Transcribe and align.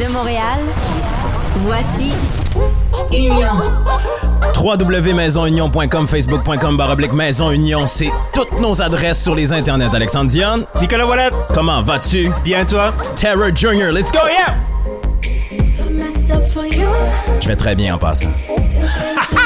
De 0.00 0.12
Montréal, 0.12 0.58
voici 1.58 2.12
Union. 3.12 3.60
www.maisonunion.com, 4.56 6.06
facebook.com, 6.08 6.76
baroblique 6.76 7.12
Maison 7.12 7.50
Union, 7.50 7.86
c'est 7.86 8.10
toutes 8.32 8.58
nos 8.60 8.80
adresses 8.82 9.22
sur 9.22 9.34
les 9.34 9.52
internets. 9.52 9.94
Alexandre 9.94 10.30
Dion, 10.30 10.66
Nicolas 10.80 11.06
Wallet, 11.06 11.30
comment 11.52 11.82
vas-tu? 11.82 12.30
bien 12.42 12.64
toi? 12.64 12.92
Terror 13.14 13.54
Junior, 13.54 13.92
let's 13.92 14.10
go, 14.10 14.20
yeah! 14.28 14.54
Je 17.40 17.48
vais 17.48 17.56
très 17.56 17.74
bien 17.74 17.94
en 17.94 17.98
passant. 17.98 18.28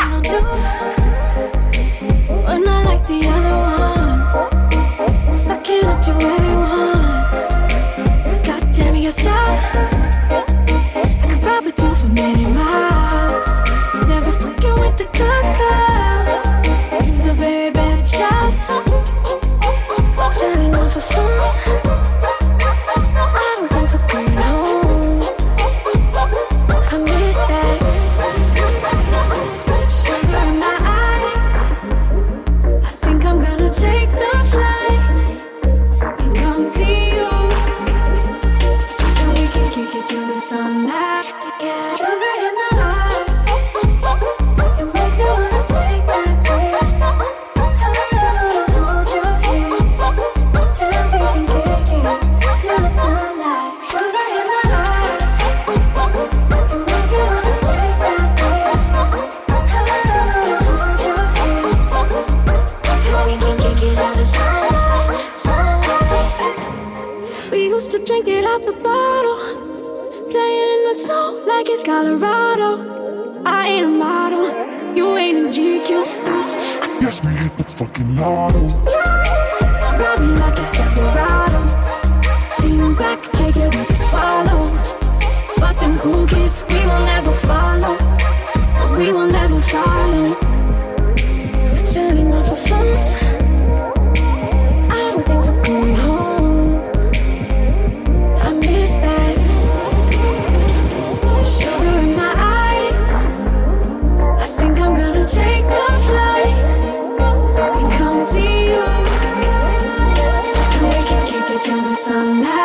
some 112.09 112.58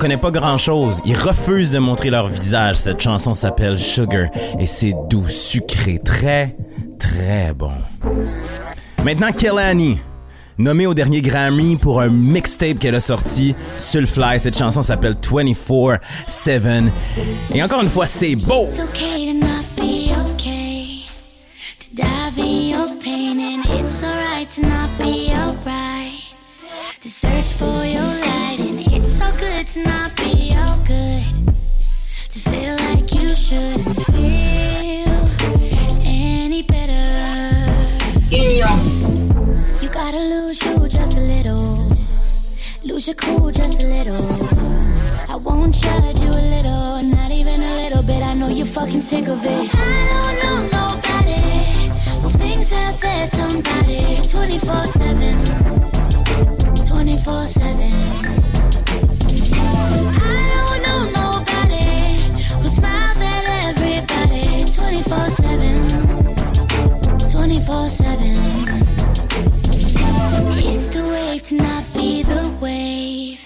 connaît 0.00 0.16
pas 0.16 0.30
grand 0.30 0.56
chose. 0.56 1.02
Ils 1.04 1.14
refusent 1.14 1.72
de 1.72 1.78
montrer 1.78 2.08
leur 2.08 2.28
visage. 2.28 2.76
Cette 2.76 3.02
chanson 3.02 3.34
s'appelle 3.34 3.78
Sugar 3.78 4.28
et 4.58 4.64
c'est 4.64 4.94
doux, 5.10 5.28
sucré, 5.28 6.00
très, 6.02 6.56
très 6.98 7.52
bon. 7.52 7.72
Maintenant, 9.04 9.30
Kelani, 9.30 10.00
nommée 10.56 10.86
au 10.86 10.94
dernier 10.94 11.20
Grammy 11.20 11.76
pour 11.76 12.00
un 12.00 12.08
mixtape 12.08 12.78
qu'elle 12.78 12.94
a 12.94 13.00
sorti, 13.00 13.54
Sulfly. 13.76 14.40
Cette 14.40 14.56
chanson 14.56 14.80
s'appelle 14.80 15.16
24-7. 15.20 16.90
Et 17.54 17.62
encore 17.62 17.82
une 17.82 17.90
fois, 17.90 18.06
c'est 18.06 18.36
beau! 18.36 18.66
To 29.74 29.82
not 29.84 30.16
be 30.16 30.52
all 30.56 30.78
good. 30.78 31.22
To 31.78 32.38
feel 32.40 32.74
like 32.88 33.14
you 33.14 33.28
shouldn't 33.36 34.02
feel 34.02 35.14
any 36.02 36.62
better. 36.62 37.06
You 39.80 39.88
gotta 39.90 40.18
lose 40.18 40.64
you 40.64 40.88
just 40.88 41.16
a 41.18 41.20
little. 41.20 41.62
Lose 42.82 43.06
your 43.06 43.14
cool 43.14 43.52
just 43.52 43.84
a 43.84 43.86
little. 43.86 44.24
I 45.28 45.36
won't 45.36 45.72
judge 45.72 46.20
you 46.20 46.30
a 46.30 46.44
little, 46.56 47.02
not 47.04 47.30
even 47.30 47.60
a 47.60 47.74
little 47.82 48.02
bit. 48.02 48.24
I 48.24 48.34
know 48.34 48.48
you're 48.48 48.66
fucking 48.66 48.98
sick 48.98 49.28
of 49.28 49.44
it. 49.44 49.70
I 49.72 50.08
don't 50.12 50.36
know 50.42 50.58
nobody 50.80 51.42
who 52.22 52.28
thinks 52.30 52.70
that 52.70 52.98
there's 53.00 53.30
somebody 53.30 53.98
24 54.30 54.86
7. 54.86 55.44
24 56.88 57.46
7. 57.46 57.89
24 65.10 65.30
7. 65.30 65.88
24 67.32 67.88
7. 67.88 68.18
It's 70.70 70.86
the 70.86 71.02
to 71.40 71.54
not 71.56 71.92
be 71.92 72.22
the 72.22 72.56
wave. 72.60 73.44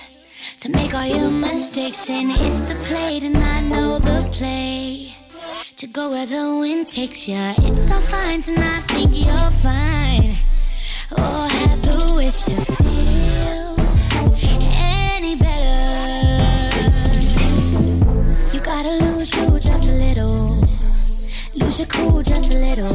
To 0.58 0.69
make 0.69 0.94
all 0.94 1.06
your 1.06 1.31
mistakes, 1.31 2.11
and 2.11 2.31
it's 2.32 2.61
the 2.61 2.75
play 2.84 3.19
know 3.62 3.99
the 3.99 4.28
play. 4.31 5.14
To 5.76 5.87
go 5.87 6.11
where 6.11 6.26
the 6.26 6.55
wind 6.61 6.87
takes 6.87 7.26
you. 7.28 7.55
It's 7.56 7.90
all 7.90 8.02
fine 8.02 8.43
to 8.43 8.52
not 8.60 8.84
think 8.90 9.25
you're 9.25 9.50
fine. 9.64 10.37
Or 11.17 11.49
have 11.49 11.81
the 11.81 12.12
wish 12.14 12.43
to 12.44 12.60
feel 12.60 13.54
You 21.64 21.70
should 21.70 21.88
cool 21.88 22.22
just 22.22 22.55
a 22.55 22.58
little. 22.58 22.87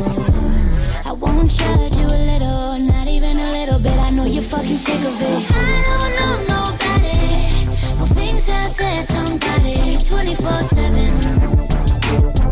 I 1.04 1.12
won't 1.12 1.50
judge 1.50 1.98
you 1.98 2.06
a 2.06 2.19
little, 2.31 2.77
not 2.77 3.07
even 3.07 3.36
a 3.36 3.51
little 3.51 3.80
bit. 3.80 3.98
I 3.98 4.12
know 4.12 4.25
you're 4.25 4.44
fucking 4.44 4.77
sick 4.77 5.00
of 5.00 5.19
it. 5.19 5.45
I 5.50 5.81
don't 5.88 6.13
know 6.19 6.36
nobody 6.56 7.18
who 7.98 8.06
thinks 8.13 8.45
that 8.45 8.75
there's 8.77 9.07
somebody 9.07 9.75
24 10.07 10.62
7. 10.62 11.19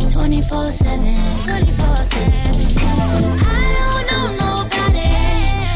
24 0.10 0.72
7. 0.72 1.16
24 1.46 1.96
7. 1.96 2.34
I 3.40 3.74
don't 3.78 4.06
know 4.10 4.26
nobody 4.48 5.14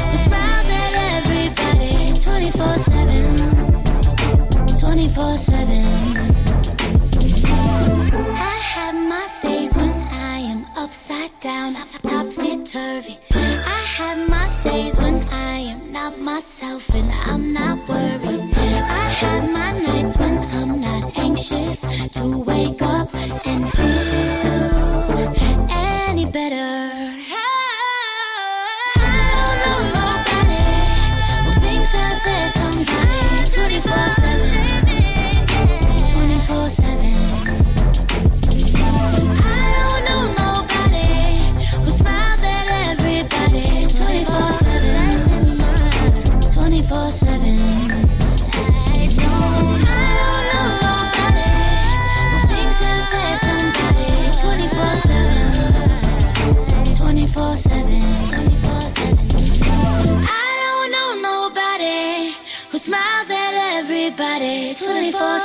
who 0.10 0.18
smiles 0.18 0.70
at 0.74 0.94
everybody 1.22 1.92
24 2.20 2.78
7. 2.78 3.38
24 4.80 5.38
7. 5.38 6.42
I 8.34 8.58
have 8.74 8.96
upside 10.92 11.32
down, 11.40 11.74
topsy 12.04 12.62
turvy. 12.66 13.18
I 13.34 13.82
have 13.98 14.30
my 14.30 14.48
days 14.62 15.00
when 15.00 15.24
I 15.30 15.60
am 15.74 15.90
not 15.94 16.20
myself 16.20 16.94
and 16.94 17.10
I'm 17.10 17.54
not 17.54 17.78
worried. 17.88 18.52
I 19.00 19.06
have 19.22 19.50
my 19.50 19.72
nights 19.72 20.18
when 20.18 20.38
I'm 20.38 20.82
not 20.82 21.18
anxious 21.18 21.80
to 22.16 22.44
wake 22.44 22.82
up 22.82 23.08
and 23.46 23.70
feel. 23.70 24.61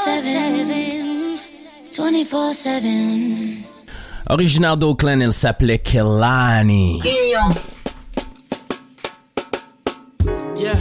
24 0.06 0.22
7. 0.22 1.90
24 1.90 2.54
7. 2.54 2.82
Originaire 4.28 4.76
d'Oakland, 4.76 5.20
il 5.20 5.32
s'appelait 5.32 5.78
Kelani. 5.78 7.00
Union. 7.00 7.48
Yeah. 10.56 10.76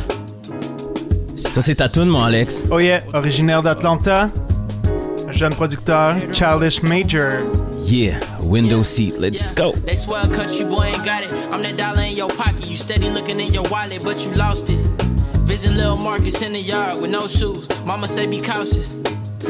Ça, 1.51 1.61
c'est 1.61 1.75
ta 1.75 1.89
tune, 1.89 2.05
mon 2.05 2.23
Alex. 2.23 2.67
Oh 2.69 2.79
yeah, 2.79 3.01
originaire 3.15 3.63
d'Atlanta, 3.63 4.29
jeune 5.31 5.55
producteur, 5.55 6.17
Childish 6.31 6.83
Major. 6.83 7.39
Yeah, 7.83 8.19
window 8.43 8.83
seat, 8.83 9.15
let's 9.19 9.51
go. 9.51 9.73
They 9.87 9.95
swear 9.95 10.21
a 10.23 10.27
country 10.27 10.65
boy 10.65 10.83
ain't 10.93 11.03
got 11.03 11.23
it. 11.23 11.31
I'm 11.51 11.63
that 11.63 11.77
dollar 11.77 12.03
in 12.03 12.15
your 12.15 12.29
pocket. 12.29 12.67
You 12.67 12.75
steady 12.75 13.09
looking 13.09 13.39
in 13.39 13.53
your 13.53 13.67
wallet, 13.69 14.03
but 14.03 14.23
you 14.23 14.31
lost 14.33 14.69
it. 14.69 15.14
Visit 15.45 15.73
Lil 15.73 15.95
Marcus 15.95 16.41
in 16.41 16.53
the 16.53 16.59
yard 16.59 17.01
with 17.01 17.11
no 17.11 17.27
shoes. 17.27 17.69
Mama 17.85 18.07
say 18.07 18.25
be 18.25 18.41
cautious. 18.41 18.95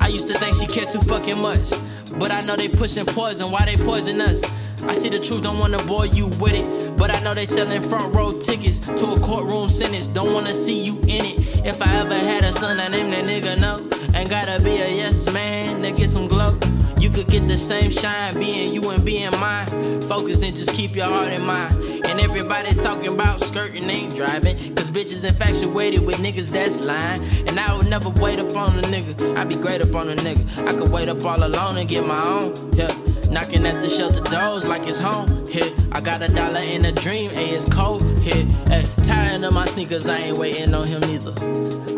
I 0.00 0.08
used 0.08 0.28
to 0.28 0.38
think 0.38 0.56
she 0.56 0.66
cared 0.66 0.90
too 0.90 1.00
fucking 1.00 1.40
much. 1.40 1.70
But 2.18 2.32
I 2.32 2.40
know 2.40 2.56
they 2.56 2.68
pushing 2.68 3.06
poison. 3.06 3.52
Why 3.52 3.64
they 3.64 3.76
poison 3.76 4.20
us? 4.20 4.42
I 4.82 4.94
see 4.94 5.08
the 5.08 5.20
truth, 5.20 5.44
don't 5.44 5.58
wanna 5.58 5.82
bore 5.84 6.06
you 6.06 6.26
with 6.26 6.54
it. 6.54 6.96
But 6.96 7.14
I 7.14 7.20
know 7.20 7.34
they 7.34 7.46
selling 7.46 7.82
front 7.82 8.14
row 8.14 8.32
tickets 8.32 8.80
to 8.80 9.12
a 9.12 9.20
courtroom 9.20 9.68
sentence. 9.68 10.08
Don't 10.08 10.34
wanna 10.34 10.52
see 10.52 10.82
you 10.82 10.98
in 11.02 11.24
it. 11.24 11.66
If 11.66 11.80
I 11.82 11.96
ever 11.98 12.14
had 12.14 12.42
a 12.42 12.52
son, 12.52 12.80
I 12.80 12.88
name 12.88 13.10
that 13.10 13.24
nigga 13.24 13.60
no. 13.60 13.97
Ain't 14.30 14.46
gotta 14.46 14.62
be 14.62 14.76
a 14.76 14.90
yes 14.90 15.24
man 15.32 15.80
to 15.80 15.90
get 15.90 16.10
some 16.10 16.26
glow. 16.26 16.58
You 17.00 17.08
could 17.08 17.28
get 17.28 17.48
the 17.48 17.56
same 17.56 17.90
shine 17.90 18.38
being 18.38 18.74
you 18.74 18.90
and 18.90 19.02
being 19.02 19.30
mine. 19.40 20.02
Focus 20.02 20.42
and 20.42 20.54
just 20.54 20.70
keep 20.74 20.94
your 20.94 21.06
heart 21.06 21.32
in 21.32 21.46
mind. 21.46 21.74
And 22.04 22.20
everybody 22.20 22.74
talking 22.74 23.08
about 23.08 23.40
skirting 23.40 23.88
ain't 23.88 24.14
driving. 24.14 24.74
Cause 24.74 24.90
bitches 24.90 25.26
infatuated 25.26 26.04
with 26.04 26.16
niggas 26.16 26.50
that's 26.50 26.78
lying. 26.84 27.24
And 27.48 27.58
I 27.58 27.74
would 27.74 27.88
never 27.88 28.10
wait 28.10 28.38
up 28.38 28.54
on 28.54 28.78
a 28.78 28.82
nigga. 28.82 29.34
I 29.38 29.44
be 29.46 29.56
great 29.56 29.80
up 29.80 29.94
on 29.94 30.10
a 30.10 30.16
nigga. 30.16 30.68
I 30.68 30.74
could 30.74 30.90
wait 30.90 31.08
up 31.08 31.24
all 31.24 31.42
alone 31.42 31.78
and 31.78 31.88
get 31.88 32.06
my 32.06 32.22
own. 32.22 32.74
Yeah. 32.74 32.94
Knocking 33.30 33.66
at 33.66 33.82
the 33.82 33.88
shelter 33.88 34.22
doors 34.22 34.66
like 34.66 34.86
it's 34.86 34.98
home. 34.98 35.46
Here, 35.46 35.70
I 35.92 36.00
got 36.00 36.22
a 36.22 36.28
dollar 36.28 36.60
in 36.60 36.84
a 36.86 36.92
dream. 36.92 37.30
Hey, 37.30 37.50
it's 37.50 37.68
cold 37.68 38.02
here. 38.18 38.46
Hey, 38.66 38.86
tired 39.04 39.44
of 39.44 39.52
my 39.52 39.66
sneakers, 39.66 40.08
I 40.08 40.18
ain't 40.18 40.38
waiting 40.38 40.74
on 40.74 40.86
him 40.86 41.00
neither. 41.00 41.34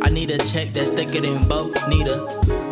I 0.03 0.09
need 0.11 0.31
a 0.31 0.39
check 0.39 0.73
that's 0.73 0.91
thicker 0.91 1.21
than 1.21 1.47
both. 1.47 1.89
Need 1.89 2.09
a. 2.09 2.27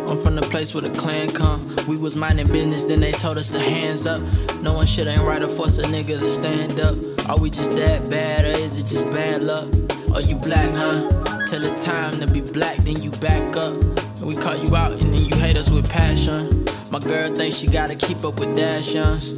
I'm 0.09 0.19
from 0.19 0.35
the 0.35 0.41
place 0.41 0.73
where 0.73 0.81
the 0.81 0.89
clan 0.89 1.31
come. 1.31 1.73
We 1.87 1.97
was 1.97 2.15
minding 2.15 2.47
business, 2.47 2.85
then 2.85 2.99
they 2.99 3.13
told 3.13 3.37
us 3.37 3.49
to 3.49 3.59
hands 3.59 4.05
up. 4.05 4.21
No 4.61 4.73
one 4.73 4.85
shit 4.85 5.07
ain't 5.07 5.21
right 5.21 5.41
or 5.41 5.47
force 5.47 5.77
a 5.77 5.83
nigga 5.83 6.19
to 6.19 6.29
stand 6.29 6.79
up. 6.79 6.97
Are 7.29 7.37
we 7.37 7.49
just 7.49 7.75
that 7.77 8.09
bad 8.09 8.43
or 8.43 8.59
is 8.59 8.77
it 8.77 8.87
just 8.87 9.05
bad 9.11 9.41
luck? 9.43 9.71
Are 10.13 10.21
you 10.21 10.35
black, 10.35 10.71
huh? 10.71 11.45
Till 11.47 11.63
it's 11.63 11.83
time 11.83 12.19
to 12.19 12.27
be 12.27 12.41
black, 12.41 12.77
then 12.77 13.01
you 13.01 13.11
back 13.11 13.55
up. 13.55 13.73
And 13.73 14.27
we 14.27 14.35
call 14.35 14.55
you 14.55 14.75
out 14.75 14.91
and 14.91 15.13
then 15.13 15.23
you 15.23 15.35
hate 15.37 15.55
us 15.55 15.69
with 15.69 15.89
passion. 15.89 16.65
My 16.91 16.97
girl 16.97 17.31
thinks 17.35 17.57
she 17.57 17.67
gotta 17.67 17.93
keep 17.93 18.23
up 18.23 18.39
with 18.39 18.55
Dash 18.55 18.95
Youngs. 18.95 19.33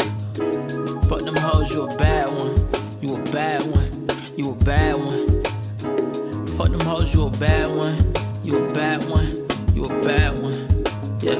Fuck 1.09 1.25
them 1.25 1.35
hoes, 1.35 1.69
you 1.73 1.83
a 1.83 1.97
bad 1.97 2.29
one. 2.29 2.55
You 3.01 3.15
a 3.15 3.19
bad 3.31 3.65
one. 3.69 4.07
You 4.37 4.51
a 4.51 4.55
bad 4.55 4.95
one. 4.95 5.43
Fuck 6.55 6.69
them 6.69 6.79
hoes, 6.79 7.13
you 7.13 7.23
a 7.23 7.29
bad 7.29 7.75
one. 7.75 8.13
You 8.41 8.63
a 8.63 8.73
bad 8.73 9.03
one. 9.09 9.45
You 9.75 9.83
a 9.83 10.01
bad 10.01 10.41
one. 10.41 10.53
Yeah, 11.19 11.39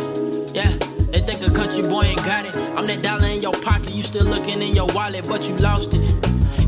yeah. 0.54 0.78
They 1.12 1.22
think 1.22 1.48
a 1.48 1.52
country 1.52 1.84
boy 1.84 2.04
ain't 2.04 2.26
got 2.26 2.46
it. 2.46 2.58
I'm 2.58 2.88
that 2.88 3.02
dollar 3.02 3.28
in 3.28 3.42
your 3.42 3.54
pocket. 3.54 3.96
You 3.96 4.02
still 4.02 4.26
looking 4.26 4.62
in 4.62 4.76
your 4.76 4.88
wallet, 4.88 5.26
but 5.30 5.48
you 5.48 5.56
lost 5.58 5.94
it. 5.94 6.02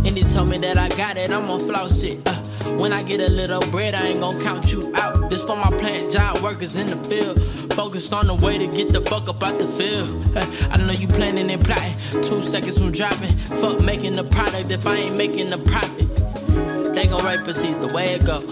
And 0.06 0.16
they 0.16 0.24
told 0.24 0.48
me 0.48 0.58
that 0.60 0.78
I 0.78 0.88
got 0.96 1.18
it. 1.18 1.32
I'm 1.32 1.48
gonna 1.48 1.62
floss 1.62 2.02
it. 2.04 2.26
Uh, 2.26 2.34
when 2.78 2.94
I 2.94 3.04
get 3.04 3.20
a 3.20 3.30
little 3.30 3.60
bread, 3.72 3.94
I 3.94 4.08
ain't 4.08 4.22
gonna 4.22 4.42
count 4.42 4.72
you 4.72 4.96
out. 4.96 5.30
This 5.30 5.44
for 5.44 5.58
my 5.58 5.70
plant 5.78 6.14
job 6.14 6.42
workers 6.42 6.78
in 6.78 6.88
the 6.88 6.96
field. 6.96 7.40
Focused 7.76 8.14
on 8.14 8.28
the 8.28 8.36
way 8.36 8.58
to 8.58 8.68
get 8.68 8.94
the 8.94 9.02
fuck 9.02 9.28
up 9.28 9.42
out 9.44 9.58
the 9.58 9.68
field. 9.68 10.38
I 10.72 10.78
know 10.78 10.94
you 10.94 11.08
planning 11.08 11.50
and 11.50 11.64
plotting. 11.64 11.96
Two 12.22 12.42
seconds 12.42 12.78
from 12.78 12.92
dropping. 12.92 13.36
Fuck 13.38 13.82
making 13.82 14.14
the 14.14 14.24
product 14.24 14.70
if 14.70 14.86
I 14.86 14.96
ain't 14.96 15.18
making 15.18 15.50
the 15.50 15.58
profit. 15.58 16.94
They 16.94 17.08
gon' 17.08 17.26
rape 17.26 17.48
us 17.48 17.66
either 17.66 17.92
way 17.94 18.14
it 18.14 18.26
go. 18.26 18.44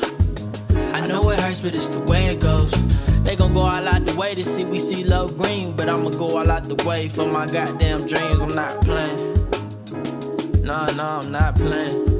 I 0.93 1.05
know 1.05 1.29
it 1.29 1.39
hurts, 1.39 1.61
but 1.61 1.75
it's 1.75 1.89
the 1.89 1.99
way 1.99 2.25
it 2.33 2.39
goes. 2.39 2.71
They 3.23 3.35
gon' 3.35 3.53
go 3.53 3.59
all 3.59 3.87
out 3.87 4.05
the 4.05 4.15
way 4.15 4.33
to 4.33 4.43
see 4.43 4.65
we 4.65 4.79
see 4.79 5.03
low 5.03 5.27
green, 5.27 5.75
but 5.75 5.87
I'ma 5.87 6.09
go 6.09 6.37
all 6.37 6.49
out 6.49 6.63
the 6.63 6.75
way 6.83 7.07
for 7.07 7.27
my 7.27 7.45
goddamn 7.45 8.07
dreams. 8.07 8.41
I'm 8.41 8.55
not 8.55 8.81
playing. 8.81 9.17
No, 10.63 10.85
no, 10.95 11.03
I'm 11.03 11.31
not 11.31 11.55
playing. 11.55 12.10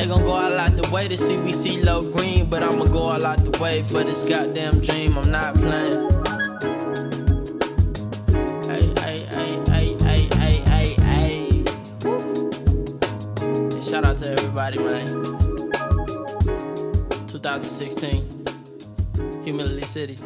Hey, 0.00 0.06
they 0.06 0.14
gon' 0.14 0.24
go 0.24 0.30
all 0.30 0.58
out 0.58 0.74
the 0.78 0.88
way 0.88 1.08
to 1.08 1.18
see 1.18 1.38
we 1.40 1.52
see 1.52 1.82
low 1.82 2.02
green, 2.10 2.48
but 2.48 2.62
I'ma 2.62 2.86
go 2.86 3.00
all 3.00 3.26
out 3.26 3.44
the 3.44 3.50
way 3.62 3.82
for 3.82 4.02
this 4.02 4.24
goddamn 4.26 4.80
dream. 4.80 5.18
I'm 5.18 5.30
not 5.30 5.54
playing. 5.56 6.08
Hey, 8.64 8.94
hey, 8.96 9.26
hey, 9.28 9.60
hey, 9.68 9.94
hey, 10.00 10.26
hey, 10.38 10.56
hey, 10.64 10.94
hey. 11.04 11.64
Hey, 13.68 13.82
Shout 13.82 14.06
out 14.06 14.16
to 14.18 14.30
everybody, 14.30 14.78
man. 14.78 15.06
2016, 17.26 18.24
Humility 19.44 19.86
City. 19.86 20.16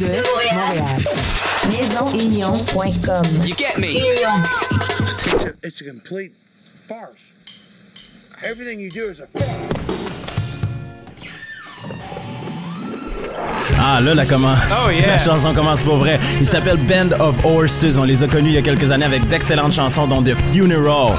De 0.00 0.20
Montréal. 0.20 0.98
MaisonUnion.com. 1.70 3.46
You 3.46 3.54
get 3.54 3.78
me? 3.78 3.92
Union. 3.92 4.42
It's 5.14 5.26
a, 5.32 5.54
it's 5.62 5.80
a 5.80 5.84
complete 5.84 6.32
farce. 6.88 7.31
Everything 8.44 8.80
you 8.80 8.90
do 8.90 9.08
is 9.08 9.20
a. 9.20 9.28
Ah, 13.78 14.00
là, 14.00 14.14
la, 14.14 14.26
commence. 14.26 14.58
Oh, 14.84 14.90
yeah. 14.90 15.06
la 15.12 15.18
chanson 15.18 15.54
commence 15.54 15.82
pour 15.82 15.96
vrai. 15.96 16.18
Il 16.40 16.46
s'appelle 16.46 16.78
Band 16.78 17.12
of 17.20 17.44
Horses. 17.44 17.98
On 17.98 18.04
les 18.04 18.22
a 18.24 18.28
connus 18.28 18.50
il 18.50 18.54
y 18.54 18.58
a 18.58 18.62
quelques 18.62 18.90
années 18.90 19.04
avec 19.04 19.26
d'excellentes 19.28 19.72
chansons, 19.72 20.08
dont 20.08 20.22
The 20.22 20.34
Funeral. 20.52 21.14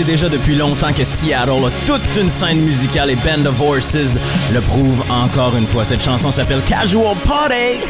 Sait 0.00 0.04
déjà 0.06 0.28
depuis 0.28 0.54
longtemps 0.54 0.92
que 0.92 1.04
Seattle 1.04 1.64
a 1.66 1.70
toute 1.86 2.16
une 2.20 2.30
scène 2.30 2.60
musicale 2.60 3.10
et 3.10 3.16
Band 3.16 3.44
of 3.46 3.60
Horses 3.60 4.16
le 4.52 4.60
prouve 4.60 5.02
encore 5.10 5.56
une 5.56 5.66
fois. 5.66 5.84
Cette 5.84 6.02
chanson 6.02 6.32
s'appelle 6.32 6.60
Casual 6.66 7.16
Party. 7.26 7.84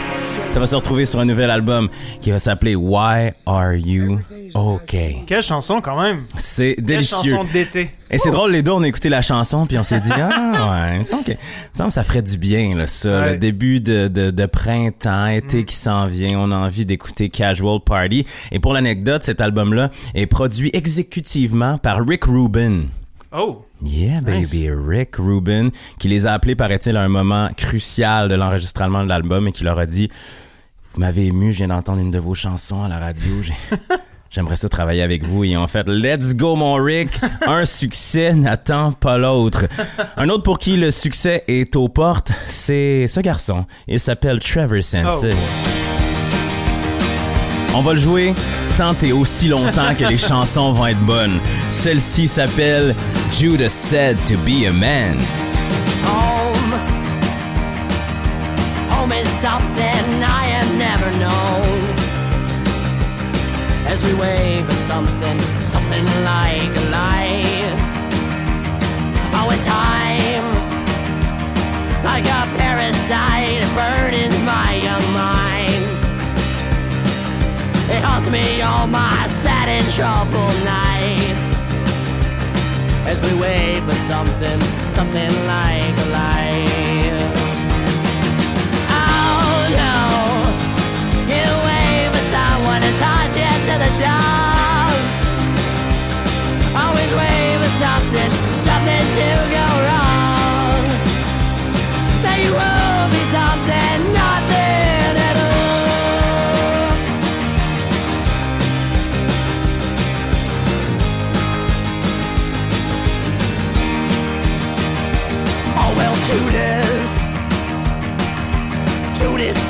Ça 0.50 0.58
va 0.58 0.66
se 0.66 0.74
retrouver 0.74 1.04
sur 1.04 1.20
un 1.20 1.24
nouvel 1.24 1.50
album 1.50 1.88
qui 2.20 2.30
va 2.30 2.38
s'appeler 2.38 2.74
Why 2.74 3.30
Are 3.46 3.74
You? 3.74 4.20
Okay? 4.68 5.22
Quelle 5.26 5.42
chanson 5.42 5.80
quand 5.80 6.00
même. 6.00 6.22
C'est 6.36 6.74
Quelle 6.76 6.84
délicieux. 6.84 7.32
chanson 7.32 7.44
d'été. 7.52 7.90
Et 8.10 8.18
c'est 8.18 8.30
drôle, 8.30 8.50
les 8.52 8.62
deux, 8.62 8.72
on 8.72 8.82
a 8.82 8.88
écouté 8.88 9.08
la 9.08 9.22
chanson, 9.22 9.66
puis 9.66 9.78
on 9.78 9.82
s'est 9.82 10.00
dit, 10.00 10.10
ah 10.16 10.88
ouais, 10.88 10.96
il 10.96 11.00
me 11.00 11.04
semble 11.04 11.22
que, 11.24 11.32
il 11.32 11.34
me 11.34 11.74
semble 11.74 11.88
que 11.88 11.94
ça 11.94 12.02
ferait 12.04 12.22
du 12.22 12.38
bien, 12.38 12.74
là, 12.76 12.86
ça. 12.86 13.20
Ouais. 13.20 13.32
Le 13.32 13.38
début 13.38 13.80
de, 13.80 14.08
de, 14.08 14.30
de 14.30 14.46
printemps, 14.46 15.26
été 15.26 15.64
qui 15.64 15.76
s'en 15.76 16.06
vient, 16.06 16.38
on 16.40 16.50
a 16.50 16.56
envie 16.56 16.84
d'écouter 16.84 17.28
Casual 17.28 17.80
Party. 17.84 18.26
Et 18.50 18.58
pour 18.58 18.72
l'anecdote, 18.72 19.22
cet 19.22 19.40
album-là 19.40 19.90
est 20.14 20.26
produit 20.26 20.70
exécutivement 20.72 21.78
par 21.78 22.04
Rick 22.06 22.24
Rubin. 22.24 22.86
Oh. 23.32 23.64
Yeah, 23.84 24.20
baby, 24.22 24.70
Rick 24.70 25.16
Rubin, 25.16 25.68
qui 26.00 26.08
les 26.08 26.26
a 26.26 26.32
appelés, 26.32 26.56
paraît-il, 26.56 26.96
à 26.96 27.02
un 27.02 27.08
moment 27.08 27.48
crucial 27.56 28.28
de 28.28 28.34
l'enregistrement 28.34 29.04
de 29.04 29.08
l'album 29.08 29.46
et 29.48 29.52
qui 29.52 29.62
leur 29.62 29.78
a 29.78 29.86
dit, 29.86 30.10
vous 30.92 31.00
m'avez 31.00 31.26
ému, 31.26 31.52
je 31.52 31.58
viens 31.58 31.68
d'entendre 31.68 32.00
une 32.00 32.10
de 32.10 32.18
vos 32.18 32.34
chansons 32.34 32.82
à 32.82 32.88
la 32.88 32.98
radio, 32.98 33.30
j'ai... 33.42 33.54
J'aimerais 34.30 34.54
ça 34.54 34.68
travailler 34.68 35.02
avec 35.02 35.24
vous. 35.24 35.42
Et 35.42 35.56
en 35.56 35.66
fait, 35.66 35.88
let's 35.88 36.36
go, 36.36 36.54
mon 36.54 36.74
Rick. 36.74 37.10
Un 37.46 37.64
succès 37.64 38.32
n'attend 38.32 38.92
pas 38.92 39.18
l'autre. 39.18 39.64
Un 40.16 40.28
autre 40.28 40.44
pour 40.44 40.58
qui 40.58 40.76
le 40.76 40.92
succès 40.92 41.42
est 41.48 41.74
aux 41.74 41.88
portes, 41.88 42.30
c'est 42.46 43.06
ce 43.08 43.18
garçon. 43.20 43.66
Il 43.88 43.98
s'appelle 43.98 44.38
Trevor 44.38 44.82
Sensei. 44.82 45.30
On 47.74 47.82
va 47.82 47.92
le 47.92 47.98
jouer 47.98 48.34
tant 48.78 48.94
et 49.02 49.12
aussi 49.12 49.48
longtemps 49.48 49.94
que 49.98 50.04
les 50.04 50.16
chansons 50.28 50.72
vont 50.72 50.86
être 50.86 51.00
bonnes. 51.00 51.40
Celle-ci 51.70 52.28
s'appelle 52.28 52.94
Judas 53.32 53.68
Said 53.68 54.16
to 54.26 54.36
Be 54.38 54.66
a 54.68 54.72
Man. 54.72 55.18
home. 56.04 56.72
Home 58.90 59.12
is 59.12 59.28
We 64.04 64.14
wave 64.14 64.64
for 64.66 64.74
something, 64.74 65.40
something 65.64 66.04
like 66.24 66.72
a 66.76 66.90
light. 66.90 67.40
In 69.50 69.58
time, 69.64 70.44
like 72.04 72.24
a 72.24 72.46
parasite, 72.56 73.58
it 73.64 73.74
burdens 73.74 74.38
my 74.42 74.74
young 74.74 75.02
mind. 75.12 75.82
It 77.90 78.00
haunts 78.04 78.30
me 78.30 78.62
all 78.62 78.86
my 78.86 79.26
sad 79.26 79.68
and 79.68 79.86
troubled 79.92 80.54
nights 80.64 81.58
as 83.10 83.18
we 83.26 83.40
wait 83.40 83.80
for 83.80 83.96
something, 83.96 84.60
something 84.88 85.32
like 85.46 85.98
a 85.98 86.08
light. 86.12 86.49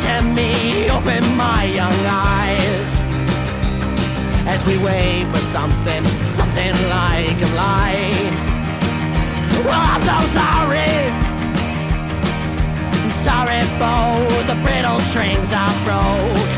To 0.01 0.23
me, 0.35 0.89
open 0.89 1.23
my 1.37 1.65
young 1.65 1.93
eyes 2.07 3.01
as 4.47 4.65
we 4.67 4.79
wait 4.79 5.27
for 5.31 5.39
something, 5.39 6.03
something 6.33 6.73
like 6.89 7.37
a 7.37 7.51
light. 7.55 8.33
Well, 9.63 9.85
I'm 9.93 10.01
so 10.01 10.19
sorry. 10.41 10.97
I'm 12.97 13.11
sorry 13.11 13.63
for 13.77 14.25
the 14.49 14.57
brittle 14.65 15.01
strings 15.01 15.53
I 15.53 15.69
broke. 15.85 16.51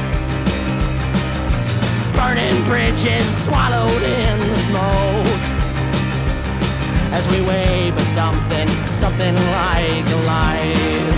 Burning 2.14 2.62
bridges 2.70 3.44
swallowed 3.44 4.02
in 4.02 4.38
the 4.38 4.58
smoke 4.58 5.42
as 7.12 7.26
we 7.28 7.44
wait 7.48 7.90
for 7.90 8.06
something, 8.18 8.68
something 8.92 9.34
like 9.34 10.06
a 10.06 10.20
light. 10.28 11.11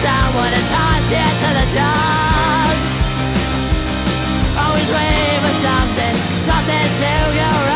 Someone 0.00 0.50
to 0.50 0.62
toss 0.72 1.12
you 1.12 1.26
to 1.42 1.48
the 1.58 1.66
dogs. 1.76 2.92
Always 4.56 4.90
wait 4.96 5.36
for 5.44 5.54
something, 5.66 6.14
something 6.40 6.88
to 7.00 7.12
go 7.36 7.69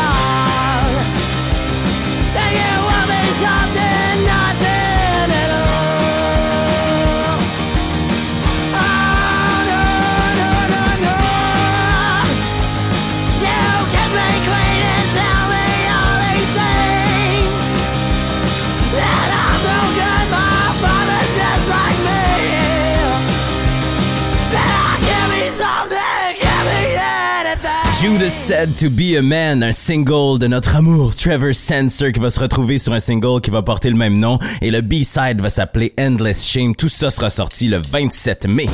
Said 28.47 28.77
to 28.77 28.91
Be 28.91 29.17
a 29.17 29.23
Man, 29.23 29.63
un 29.63 29.71
single 29.71 30.37
de 30.37 30.45
notre 30.45 30.75
amour 30.75 31.15
Trevor 31.15 31.55
Sensor 31.55 32.11
qui 32.11 32.19
va 32.19 32.29
se 32.29 32.39
retrouver 32.39 32.77
sur 32.77 32.93
un 32.93 32.99
single 32.99 33.41
qui 33.41 33.49
va 33.49 33.63
porter 33.63 33.89
le 33.89 33.95
même 33.95 34.19
nom 34.19 34.37
et 34.61 34.69
le 34.69 34.81
B-side 34.81 35.41
va 35.41 35.49
s'appeler 35.49 35.95
Endless 35.99 36.45
Shame. 36.47 36.75
Tout 36.75 36.87
ça 36.87 37.09
sera 37.09 37.31
sorti 37.31 37.67
le 37.69 37.81
27 37.89 38.53
mai. 38.53 38.67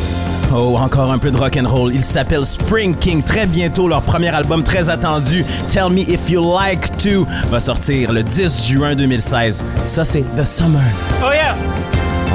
Oh, 0.53 0.75
encore 0.77 1.09
un 1.09 1.17
peu 1.17 1.31
de 1.31 1.37
rock 1.37 1.55
and 1.55 1.69
roll. 1.69 1.95
Il 1.95 2.03
s'appelle 2.03 2.45
Spring 2.45 2.93
King. 2.97 3.23
Très 3.23 3.47
bientôt, 3.47 3.87
leur 3.87 4.01
premier 4.01 4.27
album 4.27 4.61
très 4.61 4.89
attendu, 4.89 5.45
Tell 5.69 5.89
Me 5.89 6.01
If 6.01 6.29
You 6.29 6.43
Like 6.53 6.97
To, 6.97 7.25
va 7.49 7.61
sortir 7.61 8.11
le 8.11 8.23
10 8.23 8.67
juin 8.67 8.93
2016. 8.93 9.63
Ça, 9.85 10.03
c'est 10.03 10.25
The 10.35 10.43
Summer. 10.43 10.81
Oh 11.23 11.31
yeah! 11.31 11.55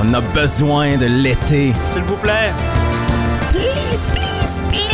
On 0.01 0.15
a 0.15 0.23
besoin 0.23 0.97
de 0.97 1.05
l'été. 1.05 1.75
S'il 1.93 2.03
vous 2.05 2.17
plaît. 2.17 2.55
Please, 3.53 4.07
please, 4.07 4.59
please. 4.71 4.86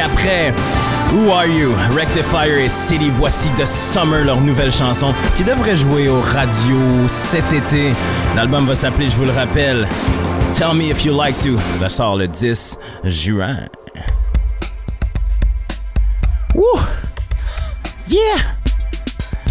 Après 0.00 0.54
Who 1.12 1.30
Are 1.30 1.46
You, 1.46 1.74
Rectifier 1.94 2.64
et 2.64 2.68
City, 2.68 3.10
voici 3.16 3.50
The 3.58 3.66
Summer, 3.66 4.24
leur 4.24 4.40
nouvelle 4.40 4.72
chanson 4.72 5.12
qui 5.36 5.44
devrait 5.44 5.76
jouer 5.76 6.08
aux 6.08 6.20
radios 6.20 7.06
cet 7.06 7.52
été. 7.52 7.92
L'album 8.34 8.64
va 8.66 8.74
s'appeler, 8.74 9.08
je 9.08 9.16
vous 9.16 9.24
le 9.24 9.32
rappelle, 9.32 9.86
Tell 10.52 10.74
Me 10.74 10.84
If 10.84 11.04
You 11.04 11.16
Like 11.16 11.38
To. 11.42 11.58
Ça 11.76 11.88
sort 11.88 12.16
le 12.16 12.28
10 12.28 12.78
juin. 13.04 13.56
Wouh! 16.54 16.80
Yeah! 18.08 18.18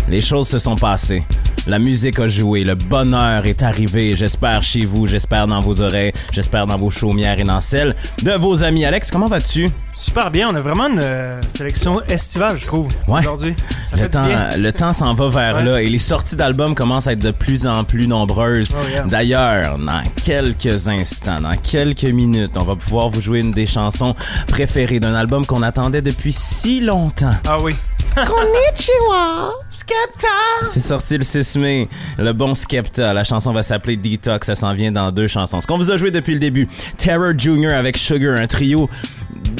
Les 0.07 0.21
choses 0.21 0.47
se 0.47 0.57
sont 0.57 0.75
passées. 0.75 1.23
La 1.67 1.77
musique 1.79 2.19
a 2.19 2.27
joué, 2.27 2.63
le 2.63 2.73
bonheur 2.75 3.45
est 3.45 3.61
arrivé. 3.61 4.15
J'espère 4.15 4.63
chez 4.63 4.83
vous, 4.85 5.05
j'espère 5.05 5.45
dans 5.47 5.61
vos 5.61 5.79
oreilles, 5.81 6.11
j'espère 6.31 6.65
dans 6.65 6.77
vos 6.77 6.89
chaumières 6.89 7.39
et 7.39 7.43
dans 7.43 7.59
celles 7.59 7.93
de 8.23 8.31
vos 8.31 8.63
amis. 8.63 8.83
Alex, 8.83 9.11
comment 9.11 9.27
vas-tu? 9.27 9.67
Super 9.91 10.31
bien, 10.31 10.47
on 10.51 10.55
a 10.55 10.59
vraiment 10.61 10.87
une 10.87 10.99
euh, 11.03 11.39
sélection 11.47 12.01
estivale, 12.09 12.57
je 12.59 12.65
trouve, 12.65 12.87
Ouais. 13.07 13.19
aujourd'hui. 13.19 13.53
Le 13.95 14.09
temps, 14.09 14.25
le 14.57 14.71
temps 14.71 14.93
s'en 14.93 15.13
va 15.13 15.29
vers 15.29 15.55
Ouais. 15.57 15.63
là 15.63 15.81
et 15.83 15.87
les 15.89 15.99
sorties 15.99 16.35
d'albums 16.35 16.73
commencent 16.73 17.05
à 17.05 17.11
être 17.13 17.19
de 17.19 17.29
plus 17.29 17.67
en 17.67 17.83
plus 17.83 18.07
nombreuses. 18.07 18.73
Oh, 18.73 18.83
yeah. 18.91 19.03
D'ailleurs, 19.03 19.77
dans 19.77 20.01
quelques 20.25 20.87
instants, 20.87 21.41
dans 21.41 21.55
quelques 21.57 22.05
minutes, 22.05 22.53
on 22.55 22.63
va 22.63 22.75
pouvoir 22.75 23.09
vous 23.09 23.21
jouer 23.21 23.41
une 23.41 23.51
des 23.51 23.67
chansons 23.67 24.15
préférées 24.47 24.99
d'un 24.99 25.13
album 25.13 25.45
qu'on 25.45 25.61
attendait 25.61 26.01
depuis 26.01 26.31
si 26.31 26.79
longtemps. 26.79 27.35
Ah 27.47 27.57
oui. 27.61 27.75
Konnichiwa! 28.15 29.53
Skepta! 29.69 30.27
C'est 30.63 30.81
sorti 30.81 31.17
le 31.17 31.23
6 31.23 31.55
mai. 31.57 31.87
Le 32.17 32.33
bon 32.33 32.53
Skepta. 32.53 33.13
La 33.13 33.23
chanson 33.23 33.53
va 33.53 33.63
s'appeler 33.63 33.95
Detox. 33.95 34.45
Ça 34.47 34.55
s'en 34.55 34.73
vient 34.73 34.91
dans 34.91 35.11
deux 35.11 35.27
chansons. 35.27 35.61
Ce 35.61 35.67
qu'on 35.67 35.77
vous 35.77 35.91
a 35.91 35.97
joué 35.97 36.11
depuis 36.11 36.33
le 36.33 36.39
début. 36.39 36.67
Terror 36.97 37.31
Jr. 37.37 37.73
avec 37.73 37.97
Sugar, 37.97 38.37
un 38.37 38.47
trio 38.47 38.89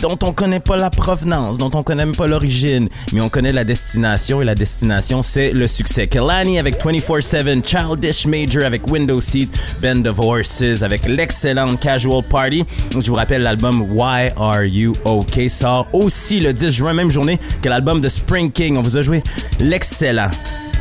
dont 0.01 0.17
on 0.23 0.33
connaît 0.33 0.59
pas 0.59 0.77
la 0.77 0.89
provenance, 0.89 1.57
dont 1.57 1.71
on 1.73 1.83
connaît 1.83 2.05
même 2.05 2.15
pas 2.15 2.27
l'origine, 2.27 2.89
mais 3.13 3.21
on 3.21 3.29
connaît 3.29 3.51
la 3.51 3.63
destination 3.63 4.41
et 4.41 4.45
la 4.45 4.55
destination 4.55 5.21
c'est 5.21 5.51
le 5.51 5.67
succès. 5.67 6.07
Kelani 6.07 6.59
avec 6.59 6.83
24/7, 6.83 7.63
Childish 7.65 8.25
Major 8.25 8.63
avec 8.65 8.89
Window 8.89 9.21
Seat, 9.21 9.59
Band 9.81 10.05
of 10.05 10.19
Horses 10.19 10.81
avec 10.81 11.05
l'excellente 11.05 11.79
Casual 11.79 12.23
Party. 12.23 12.65
Je 12.93 13.07
vous 13.07 13.15
rappelle 13.15 13.43
l'album 13.43 13.81
Why 13.91 14.29
Are 14.35 14.63
You 14.63 14.93
OK 15.05 15.39
sort 15.49 15.87
aussi 15.93 16.39
le 16.39 16.53
10 16.53 16.71
juin, 16.71 16.93
même 16.93 17.11
journée 17.11 17.39
que 17.61 17.69
l'album 17.69 18.01
de 18.01 18.09
Spring 18.09 18.51
King. 18.51 18.77
On 18.77 18.81
vous 18.81 18.97
a 18.97 19.01
joué 19.01 19.23
l'excellent 19.59 20.31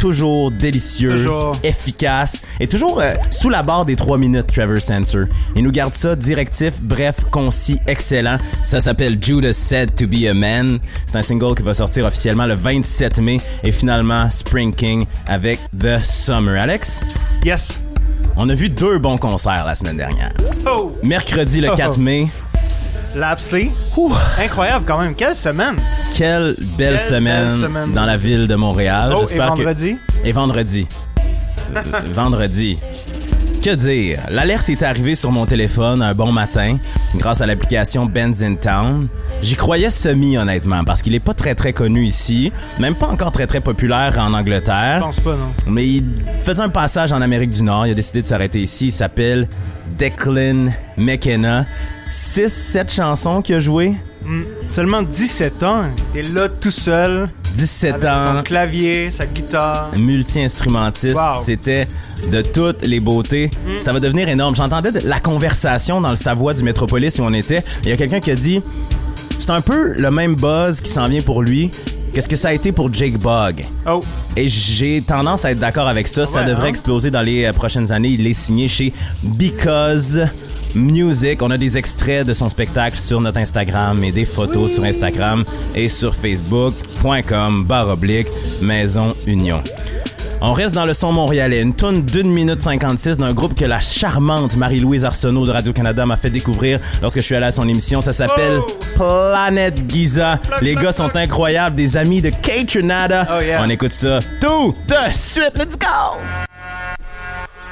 toujours 0.00 0.50
délicieux, 0.50 1.10
Toujours. 1.10 1.52
efficace 1.62 2.42
et 2.58 2.66
toujours 2.66 3.00
euh, 3.00 3.12
sous 3.30 3.50
la 3.50 3.62
barre 3.62 3.84
des 3.84 3.96
3 3.96 4.16
minutes, 4.18 4.46
Trevor 4.46 4.78
Sensor. 4.80 5.26
Il 5.54 5.62
nous 5.62 5.70
garde 5.70 5.92
ça 5.94 6.16
directif, 6.16 6.72
bref, 6.80 7.16
concis, 7.30 7.78
excellent. 7.86 8.38
Ça 8.62 8.80
s'appelle 8.80 9.18
Judas 9.20 9.52
Said 9.52 9.94
to 9.94 10.06
Be 10.06 10.26
a 10.28 10.34
Man. 10.34 10.78
C'est 11.06 11.18
un 11.18 11.22
single 11.22 11.54
qui 11.54 11.62
va 11.62 11.74
sortir 11.74 12.06
officiellement 12.06 12.46
le 12.46 12.54
27 12.54 13.20
mai 13.20 13.38
et 13.62 13.72
finalement 13.72 14.30
Spring 14.30 14.74
King 14.74 15.04
avec 15.28 15.60
The 15.78 16.02
Summer. 16.02 16.60
Alex, 16.60 17.00
Yes. 17.44 17.78
on 18.36 18.48
a 18.48 18.54
vu 18.54 18.70
deux 18.70 18.98
bons 18.98 19.18
concerts 19.18 19.64
la 19.66 19.74
semaine 19.74 19.98
dernière. 19.98 20.32
Oh! 20.66 20.96
Mercredi 21.02 21.60
le 21.60 21.70
Oh. 21.70 21.76
4 21.76 21.98
mai. 21.98 22.28
Lapsley. 23.16 23.70
Incroyable 24.38 24.84
quand 24.86 24.98
même. 24.98 25.14
Quelle 25.14 25.34
semaine. 25.34 25.76
Quelle 26.16 26.54
belle 26.78 26.96
Quelle 26.96 26.98
semaine, 26.98 27.48
belle 27.48 27.58
semaine. 27.68 27.92
dans 27.92 28.04
la 28.04 28.16
ville 28.16 28.46
de 28.46 28.54
Montréal. 28.54 29.12
Oh, 29.16 29.24
et 29.24 29.34
que- 29.34 29.38
vendredi. 29.38 29.96
Et 30.24 30.32
vendredi. 30.32 30.86
Vendredi. 32.14 32.78
Que 33.62 33.74
dire? 33.74 34.20
L'alerte 34.30 34.70
est 34.70 34.82
arrivée 34.82 35.14
sur 35.14 35.30
mon 35.32 35.44
téléphone 35.44 36.00
un 36.00 36.14
bon 36.14 36.32
matin 36.32 36.78
grâce 37.16 37.42
à 37.42 37.46
l'application 37.46 38.06
Benz 38.06 38.42
in 38.42 38.54
Town. 38.54 39.06
J'y 39.42 39.54
croyais 39.54 39.90
semi 39.90 40.38
honnêtement 40.38 40.82
parce 40.84 41.02
qu'il 41.02 41.14
est 41.14 41.20
pas 41.20 41.34
très 41.34 41.54
très 41.54 41.74
connu 41.74 42.04
ici, 42.04 42.52
même 42.78 42.94
pas 42.94 43.08
encore 43.08 43.32
très 43.32 43.46
très 43.46 43.60
populaire 43.60 44.14
en 44.18 44.30
Je 44.30 44.34
Angleterre. 44.36 45.00
pense 45.00 45.20
pas, 45.20 45.32
non. 45.36 45.52
Mais 45.66 45.86
il 45.86 46.04
faisait 46.42 46.62
un 46.62 46.70
passage 46.70 47.12
en 47.12 47.20
Amérique 47.20 47.50
du 47.50 47.62
Nord. 47.62 47.86
Il 47.86 47.90
a 47.90 47.94
décidé 47.94 48.22
de 48.22 48.26
s'arrêter 48.26 48.60
ici. 48.60 48.86
Il 48.86 48.92
s'appelle 48.92 49.46
Declan 49.98 50.70
McKenna. 50.96 51.66
6-7 52.08 52.94
chansons 52.94 53.42
qu'il 53.42 53.56
a 53.56 53.60
joué. 54.24 54.46
Seulement 54.68 55.02
17 55.02 55.62
ans. 55.62 55.84
Il 56.14 56.20
est 56.20 56.32
là 56.34 56.48
tout 56.48 56.70
seul. 56.70 57.28
17 57.56 57.94
Avec 57.94 58.04
ans. 58.06 58.36
son 58.36 58.42
clavier, 58.42 59.10
sa 59.10 59.26
guitare. 59.26 59.90
multi-instrumentiste. 59.96 61.16
Wow. 61.16 61.42
C'était 61.42 61.86
de 62.30 62.42
toutes 62.42 62.86
les 62.86 63.00
beautés. 63.00 63.50
Ça 63.80 63.92
va 63.92 64.00
devenir 64.00 64.28
énorme. 64.28 64.54
J'entendais 64.54 64.92
de 64.92 65.00
la 65.08 65.20
conversation 65.20 66.00
dans 66.00 66.10
le 66.10 66.16
Savoie 66.16 66.54
du 66.54 66.62
Métropolis 66.62 67.18
où 67.18 67.22
on 67.22 67.32
était. 67.32 67.64
Il 67.84 67.90
y 67.90 67.92
a 67.92 67.96
quelqu'un 67.96 68.20
qui 68.20 68.30
a 68.30 68.34
dit 68.36 68.62
c'est 69.38 69.50
un 69.50 69.60
peu 69.60 69.94
le 69.94 70.10
même 70.10 70.36
buzz 70.36 70.80
qui 70.80 70.90
s'en 70.90 71.08
vient 71.08 71.22
pour 71.22 71.42
lui. 71.42 71.70
Qu'est-ce 72.12 72.28
que 72.28 72.36
ça 72.36 72.48
a 72.48 72.52
été 72.52 72.72
pour 72.72 72.92
Jake 72.92 73.18
Bogg? 73.18 73.64
Oh, 73.86 74.00
Et 74.36 74.48
j'ai 74.48 75.00
tendance 75.00 75.44
à 75.44 75.52
être 75.52 75.60
d'accord 75.60 75.86
avec 75.86 76.08
ça. 76.08 76.26
ça 76.26 76.40
Ouais, 76.40 76.44
devrait 76.46 76.66
hein? 76.66 76.70
exploser 76.70 77.10
dans 77.10 77.22
les 77.22 77.44
euh, 77.44 77.52
prochaines 77.52 77.92
années. 77.92 78.08
Il 78.10 78.26
est 78.26 78.32
signé 78.34 78.66
chez 78.66 78.92
Because 79.22 80.20
Music. 80.74 81.42
On 81.42 81.50
a 81.50 81.58
des 81.58 81.76
extraits 81.76 82.26
de 82.26 82.32
son 82.32 82.48
spectacle 82.48 82.96
sur 82.96 83.20
notre 83.20 83.38
Instagram 83.38 84.02
et 84.04 84.12
des 84.12 84.24
photos 84.24 84.72
sur 84.72 84.84
Instagram 84.84 85.44
et 85.74 85.88
sur 85.88 86.14
Facebook.com 86.14 87.64
barre 87.64 87.88
oblique 87.88 88.28
Maison 88.60 89.14
Union. 89.26 89.62
On 90.42 90.52
reste 90.52 90.74
dans 90.74 90.86
le 90.86 90.94
son 90.94 91.12
montréalais. 91.12 91.60
Une 91.60 91.74
tonne 91.74 92.02
d'une 92.02 92.30
minute 92.30 92.62
56 92.62 93.18
d'un 93.18 93.34
groupe 93.34 93.54
que 93.54 93.66
la 93.66 93.80
charmante 93.80 94.56
Marie-Louise 94.56 95.04
Arsenault 95.04 95.44
de 95.44 95.50
Radio-Canada 95.52 96.06
m'a 96.06 96.16
fait 96.16 96.30
découvrir 96.30 96.80
lorsque 97.02 97.20
je 97.20 97.24
suis 97.24 97.34
allé 97.34 97.46
à 97.46 97.50
son 97.50 97.68
émission. 97.68 98.00
Ça 98.00 98.12
s'appelle 98.12 98.60
Planet 98.94 99.74
Giza. 99.90 100.38
Les 100.62 100.74
gars 100.74 100.92
sont 100.92 101.14
incroyables, 101.14 101.76
des 101.76 101.96
amis 101.96 102.22
de 102.22 102.30
Kate 102.30 102.68
Trinada. 102.68 103.26
Oh, 103.30 103.42
yeah. 103.42 103.62
On 103.62 103.68
écoute 103.68 103.92
ça 103.92 104.18
tout 104.40 104.72
de 104.88 105.12
suite. 105.12 105.52
Let's 105.58 105.78
go! 105.78 106.48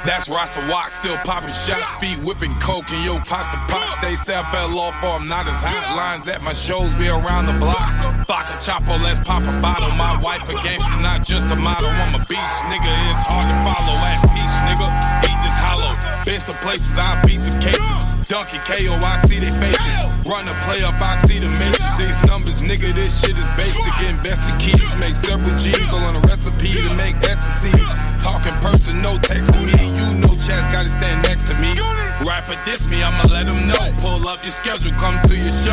That's 0.04 0.28
Rasta 0.28 0.66
Walk, 0.70 0.90
still 0.90 1.16
popping 1.18 1.50
shots, 1.50 1.92
speed 1.96 2.22
whipping 2.24 2.54
coke 2.61 2.90
and 2.90 3.04
yo 3.04 3.18
pasta 3.24 3.58
pops. 3.68 3.98
They 4.00 4.14
say 4.16 4.37
I 4.37 4.44
fell 4.50 4.78
off 4.78 4.96
or 5.02 5.18
I'm 5.18 5.28
not 5.28 5.46
as 5.46 5.61
hot. 5.61 5.96
Lines 5.96 6.28
at 6.28 6.42
my 6.42 6.52
shows 6.52 6.94
be 6.94 7.08
around 7.08 7.46
the 7.46 7.56
block. 7.58 7.90
Vodka 8.26 8.56
Chapo, 8.62 8.96
let's 9.02 9.20
pop 9.20 9.42
a 9.42 9.54
bottle. 9.61 9.90
My 9.96 10.18
wife 10.20 10.48
a 10.48 10.54
gangster, 10.62 10.96
not 11.02 11.24
just 11.26 11.46
a 11.50 11.56
model. 11.56 11.88
I'm 11.88 12.14
a 12.14 12.22
beast, 12.24 12.58
nigga. 12.70 12.92
It's 13.11 13.24
hard 13.26 13.46
to 13.46 13.56
follow. 13.66 13.96
At 13.98 14.20
peach, 14.32 14.56
nigga. 14.68 14.87
Eat 15.26 15.38
this 15.44 15.56
hollow. 15.56 15.92
Been 16.24 16.40
some 16.40 16.61
places, 16.62 16.96
I 16.98 17.20
beat 17.26 17.40
some 17.40 17.61
cases. 17.61 18.28
Dunkin' 18.28 18.61
KO, 18.68 18.92
I 19.00 19.24
see 19.24 19.40
their 19.40 19.52
faces. 19.52 20.28
Run 20.28 20.46
a 20.48 20.52
play 20.68 20.84
up, 20.84 21.00
I 21.00 21.16
see 21.24 21.40
the 21.40 21.48
matrix. 21.56 21.96
These 21.96 22.20
numbers, 22.28 22.61
nigga, 22.61 22.92
this 22.92 23.24
shit 23.24 23.37
is 23.37 23.50
basic. 23.56 23.92
Invest 24.04 24.44
the 24.44 24.54
keys, 24.61 24.92
make 25.00 25.16
several 25.16 25.56
G's 25.56 25.92
all 25.92 26.00
on 26.04 26.16
a 26.16 26.20
recipe 26.28 26.76
to 26.76 26.92
make 26.94 27.16
C. 27.24 27.72
Talking 28.28 28.60
person, 28.60 29.00
no 29.00 29.16
texting 29.24 29.64
me. 29.64 29.72
You 29.72 30.20
know 30.20 30.36
Chaz 30.36 30.60
gotta 30.68 30.92
stand 30.92 31.24
next 31.24 31.48
to 31.48 31.56
me. 31.64 31.72
Rapper 32.28 32.60
diss 32.68 32.84
me, 32.84 33.00
I'ma 33.00 33.24
let 33.32 33.48
him 33.48 33.64
know. 33.64 33.80
Pull 34.04 34.28
up 34.28 34.44
your 34.44 34.52
schedule, 34.52 34.92
come 35.00 35.16
to 35.28 35.34
your 35.34 35.48
show. 35.48 35.72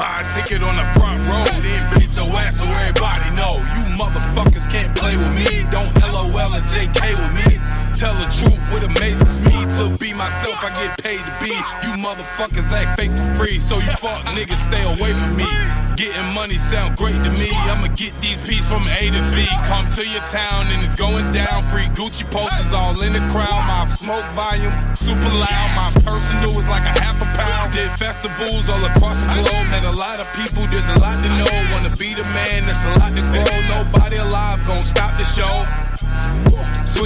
Buy 0.00 0.08
a 0.08 0.24
ticket 0.32 0.64
on 0.64 0.72
the 0.72 0.86
front 0.96 1.20
row, 1.28 1.44
then 1.60 1.82
beat 1.92 2.08
your 2.16 2.24
ass 2.40 2.56
so 2.56 2.64
everybody 2.64 3.28
know. 3.36 3.60
You 3.76 4.00
motherfuckers 4.00 4.64
can't 4.72 4.89
play 5.00 5.16
with 5.16 5.32
me. 5.32 5.64
Don't 5.72 5.88
LOL 6.12 6.52
and 6.52 6.66
JK 6.68 7.00
with 7.16 7.32
me. 7.32 7.56
Tell 7.96 8.12
the 8.20 8.28
truth, 8.32 8.60
what 8.72 8.84
amazes 8.84 9.40
me 9.40 9.56
to 9.76 9.96
be 9.96 10.12
myself, 10.12 10.60
I 10.62 10.70
get 10.80 10.96
paid 11.00 11.20
to 11.20 11.34
be. 11.40 11.52
You 11.84 11.96
motherfuckers 11.96 12.70
act 12.72 13.00
fake 13.00 13.12
for 13.12 13.28
free, 13.34 13.58
so 13.58 13.76
you 13.76 13.92
fuck 13.96 14.20
niggas 14.36 14.60
stay 14.60 14.84
away 14.84 15.12
from 15.16 15.36
me. 15.36 15.48
Getting 15.96 16.32
money 16.32 16.56
sound 16.56 16.96
great 16.96 17.16
to 17.16 17.32
me. 17.36 17.52
I'ma 17.68 17.88
get 17.92 18.16
these 18.20 18.40
pieces 18.40 18.68
from 18.68 18.88
A 18.88 19.10
to 19.10 19.22
Z. 19.32 19.44
Come 19.68 19.88
to 20.00 20.04
your 20.06 20.24
town 20.32 20.68
and 20.72 20.80
it's 20.80 20.96
going 20.96 21.28
down. 21.32 21.60
Free 21.68 21.88
Gucci 21.92 22.24
posters 22.30 22.72
all 22.72 22.96
in 23.02 23.12
the 23.12 23.20
crowd. 23.28 23.60
My 23.68 23.84
smoke 23.88 24.24
volume 24.32 24.72
super 24.96 25.28
loud. 25.28 25.68
My 25.76 25.92
personal 26.00 26.56
is 26.56 26.68
like 26.72 26.84
a 26.88 26.94
half 27.04 27.20
a 27.20 27.28
pound. 27.36 27.72
Did 27.76 27.92
festivals 28.00 28.68
all 28.72 28.80
across 28.80 29.20
the 29.20 29.44
globe. 29.44 29.66
Met 29.68 29.84
a 29.84 29.92
lot 29.92 30.24
of 30.24 30.28
people, 30.32 30.64
there's 30.72 30.88
a 30.96 30.98
lot 31.04 31.20
to 31.20 31.28
know. 31.36 31.52
Wanna 31.76 31.92
be 32.00 32.16
the 32.16 32.24
man, 32.32 32.64
that's 32.64 32.80
a 32.84 32.96
lot 32.96 33.12
to 33.12 33.22
grow. 33.28 33.44
Nobody 33.68 34.16
alive 34.16 34.60
gon'. 34.64 34.89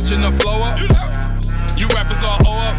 Switching 0.04 0.20
the 0.20 0.36
flow 0.44 0.60
up. 0.60 0.76
You 1.80 1.88
rappers 1.96 2.20
all 2.20 2.36
hoe 2.44 2.60
up. 2.60 2.76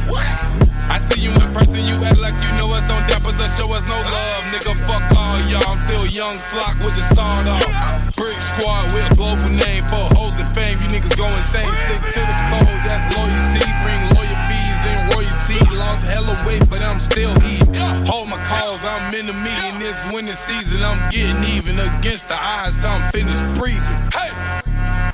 I 0.93 1.01
see 1.01 1.25
you 1.25 1.33
in 1.33 1.41
the 1.41 1.49
person, 1.57 1.81
you 1.81 1.97
act 2.05 2.21
like 2.21 2.37
you 2.37 2.51
know 2.53 2.69
us. 2.69 2.85
Don't 2.85 3.01
dap 3.09 3.25
us 3.25 3.41
or 3.41 3.49
show 3.49 3.73
us 3.73 3.81
no 3.89 3.97
love. 3.97 4.41
Nigga, 4.53 4.77
fuck 4.85 5.01
all 5.17 5.41
y'all. 5.49 5.65
I'm 5.65 5.81
still 5.89 6.05
young 6.05 6.37
flock 6.37 6.77
with 6.85 6.93
the 6.93 7.01
start 7.01 7.49
off. 7.49 7.65
Brick 8.13 8.37
squad, 8.37 8.93
we're 8.93 9.09
a 9.09 9.15
global 9.17 9.49
name 9.49 9.89
for 9.89 10.05
hoes 10.13 10.37
and 10.37 10.45
fame. 10.53 10.77
You 10.77 10.87
niggas 10.93 11.17
go 11.17 11.25
insane. 11.25 11.65
Sick 11.65 11.97
to 12.13 12.21
the 12.21 12.37
code, 12.53 12.77
that's 12.85 13.05
loyalty. 13.17 13.65
Bring 13.81 14.01
lawyer 14.13 14.39
fees 14.45 14.81
and 14.93 15.01
royalty. 15.17 15.57
Lost 15.73 16.05
hella 16.05 16.37
weight, 16.45 16.61
but 16.69 16.85
I'm 16.85 17.01
still 17.01 17.33
eating. 17.49 17.81
Hold 18.05 18.29
my 18.29 18.37
calls, 18.45 18.85
I'm 18.85 19.09
in 19.17 19.25
the 19.25 19.33
meeting. 19.33 19.81
This 19.81 19.97
winter 20.13 20.37
season, 20.37 20.85
I'm 20.85 21.01
getting 21.09 21.41
even 21.57 21.81
against 21.81 22.29
the 22.29 22.37
odds. 22.37 22.77
I'm 22.85 23.01
finished 23.09 23.49
breathing. 23.57 23.97
Hey, 24.13 24.29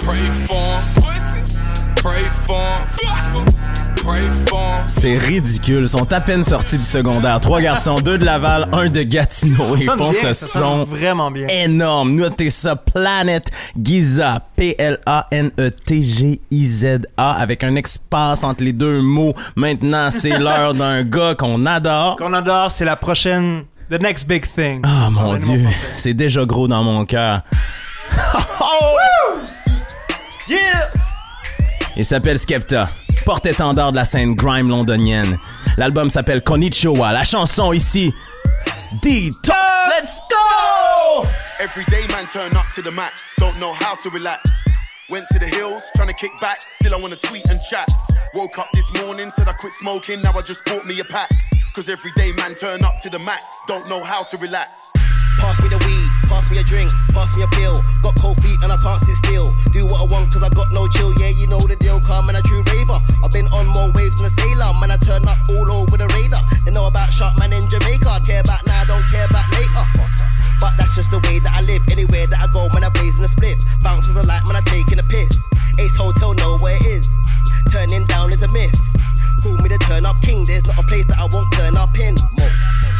pray 0.03 0.27
for 0.43 0.59
'em. 0.59 1.00
C'est 4.87 5.17
ridicule. 5.17 5.81
Ils 5.81 5.87
sont 5.87 6.11
à 6.11 6.19
peine 6.19 6.43
sortis 6.43 6.77
du 6.77 6.83
secondaire. 6.83 7.39
Trois 7.39 7.61
garçons, 7.67 7.95
deux 7.95 8.17
de 8.17 8.25
Laval, 8.25 8.67
un 8.71 8.89
de 8.89 9.03
Gatineau. 9.03 9.75
Ils 9.77 9.85
sonne 9.85 9.97
font 9.99 10.09
bien, 10.09 10.21
ce 10.21 10.33
ça 10.33 10.47
sonne 10.47 10.61
son 10.61 10.85
vraiment 10.85 11.29
bien. 11.29 11.45
énorme. 11.47 12.15
Notez 12.15 12.49
ça. 12.49 12.75
Planet 12.75 13.51
Giza. 13.79 14.37
E 14.37 14.39
P-L-A-N-E-T-G-I-Z-A. 14.55 15.51
Avec 17.33 17.63
un 17.63 17.75
espace 17.75 18.43
entre 18.43 18.63
les 18.63 18.73
deux 18.73 19.01
mots. 19.01 19.35
Maintenant, 19.55 20.09
c'est 20.09 20.39
l'heure 20.39 20.73
d'un 20.73 21.03
gars 21.03 21.35
qu'on 21.35 21.67
adore. 21.67 22.15
Qu'on 22.15 22.33
adore, 22.33 22.71
c'est 22.71 22.85
la 22.85 22.95
prochaine. 22.95 23.65
The 23.91 24.01
next 24.01 24.27
big 24.27 24.45
thing. 24.47 24.81
Ah, 24.83 25.09
mon 25.11 25.35
Dieu. 25.35 25.63
C'est 25.97 26.13
déjà 26.15 26.45
gros 26.45 26.67
dans 26.67 26.83
mon 26.83 27.05
cœur. 27.05 27.41
Yeah! 30.47 30.89
Il 31.97 32.05
s'appelle 32.05 32.39
Skepta, 32.39 32.87
porte-étendard 33.25 33.91
de 33.91 33.97
la 33.97 34.05
scène 34.05 34.35
grime 34.35 34.69
londonienne. 34.69 35.37
L'album 35.77 36.09
s'appelle 36.09 36.41
Konnichiwa. 36.41 37.11
La 37.11 37.23
chanson 37.23 37.73
ici, 37.73 38.13
Detox. 39.01 39.57
Let's 39.89 40.21
go! 40.29 41.27
Every 41.59 41.85
day, 41.85 42.07
man, 42.09 42.25
turn 42.31 42.55
up 42.55 42.65
to 42.75 42.81
the 42.81 42.95
max. 42.95 43.33
Don't 43.37 43.57
know 43.59 43.73
how 43.73 43.95
to 44.03 44.09
relax. 44.09 44.49
Went 45.09 45.27
to 45.27 45.39
the 45.39 45.47
hills, 45.47 45.83
trying 45.95 46.07
to 46.07 46.13
kick 46.13 46.31
back. 46.39 46.61
Still, 46.71 46.93
I 46.95 46.97
wanna 46.97 47.17
tweet 47.17 47.49
and 47.49 47.59
chat. 47.61 47.87
Woke 48.33 48.57
up 48.57 48.69
this 48.73 48.89
morning, 49.01 49.29
said 49.29 49.47
I 49.47 49.53
quit 49.53 49.73
smoking. 49.73 50.21
Now 50.21 50.31
I 50.37 50.41
just 50.41 50.63
bought 50.65 50.85
me 50.85 50.99
a 51.01 51.03
pack. 51.03 51.29
Cause 51.75 51.89
every 51.89 52.11
day, 52.15 52.31
man, 52.33 52.55
turn 52.55 52.83
up 52.83 52.99
to 52.99 53.09
the 53.09 53.19
max. 53.19 53.61
Don't 53.67 53.87
know 53.87 54.03
how 54.03 54.23
to 54.23 54.37
relax. 54.37 54.91
Pass 55.41 55.57
me 55.63 55.73
the 55.73 55.81
weed, 55.81 56.05
pass 56.29 56.51
me 56.53 56.61
a 56.61 56.63
drink, 56.63 56.91
pass 57.11 57.35
me 57.35 57.43
a 57.43 57.49
pill. 57.57 57.81
Got 58.05 58.13
cold 58.21 58.37
feet 58.45 58.61
and 58.61 58.71
I 58.71 58.77
can't 58.77 59.01
sit 59.01 59.17
still. 59.17 59.49
Do 59.73 59.89
what 59.89 60.05
I 60.05 60.07
want 60.13 60.29
cause 60.29 60.45
I 60.45 60.49
got 60.53 60.69
no 60.71 60.85
chill. 60.87 61.11
Yeah, 61.17 61.33
you 61.33 61.47
know 61.49 61.59
the 61.59 61.75
deal, 61.75 61.99
calm 61.99 62.29
and 62.29 62.37
a 62.37 62.43
true 62.45 62.61
raver. 62.69 63.01
I've 63.25 63.33
been 63.33 63.49
on 63.57 63.65
more 63.73 63.89
waves 63.91 64.21
than 64.21 64.29
a 64.29 64.33
sailor. 64.37 64.69
Man, 64.77 64.93
I 64.93 64.97
turn 65.01 65.25
up 65.25 65.41
all 65.49 65.65
over 65.81 65.97
the 65.97 66.05
radar. 66.13 66.45
They 66.63 66.71
know 66.71 66.85
about 66.85 67.09
Shark 67.09 67.37
Man 67.41 67.51
in 67.51 67.65
Jamaica. 67.67 68.05
I 68.05 68.21
care 68.21 68.45
about 68.45 68.61
now, 68.69 68.85
don't 68.85 69.03
care 69.09 69.25
about 69.25 69.49
later. 69.57 69.85
But 70.61 70.77
that's 70.77 70.93
just 70.93 71.09
the 71.09 71.17
way 71.25 71.41
that 71.41 71.53
I 71.57 71.65
live. 71.65 71.81
Anywhere 71.89 72.29
that 72.29 72.37
I 72.37 72.47
go, 72.53 72.69
man, 72.69 72.85
I 72.85 72.89
blaze 72.93 73.17
in 73.17 73.25
a 73.25 73.31
split. 73.33 73.57
Bounces 73.81 74.15
a 74.15 74.23
light, 74.23 74.45
man, 74.45 74.55
I 74.55 74.63
taking 74.69 75.01
a 75.01 75.07
piss. 75.09 75.49
Ace 75.81 75.97
Hotel, 75.97 76.37
know 76.37 76.61
where 76.61 76.77
it 76.77 76.85
is. 76.85 77.09
Turning 77.73 78.05
down 78.05 78.29
is 78.29 78.45
a 78.45 78.47
myth. 78.53 78.77
Call 79.41 79.57
me 79.57 79.69
the 79.69 79.77
turn 79.89 80.05
up 80.05 80.21
king. 80.21 80.45
There's 80.45 80.65
not 80.65 80.77
a 80.77 80.85
place 80.85 81.05
that 81.09 81.17
I 81.17 81.25
won't 81.33 81.51
turn 81.53 81.75
up 81.77 81.97
in. 81.97 82.13
More. 82.37 82.53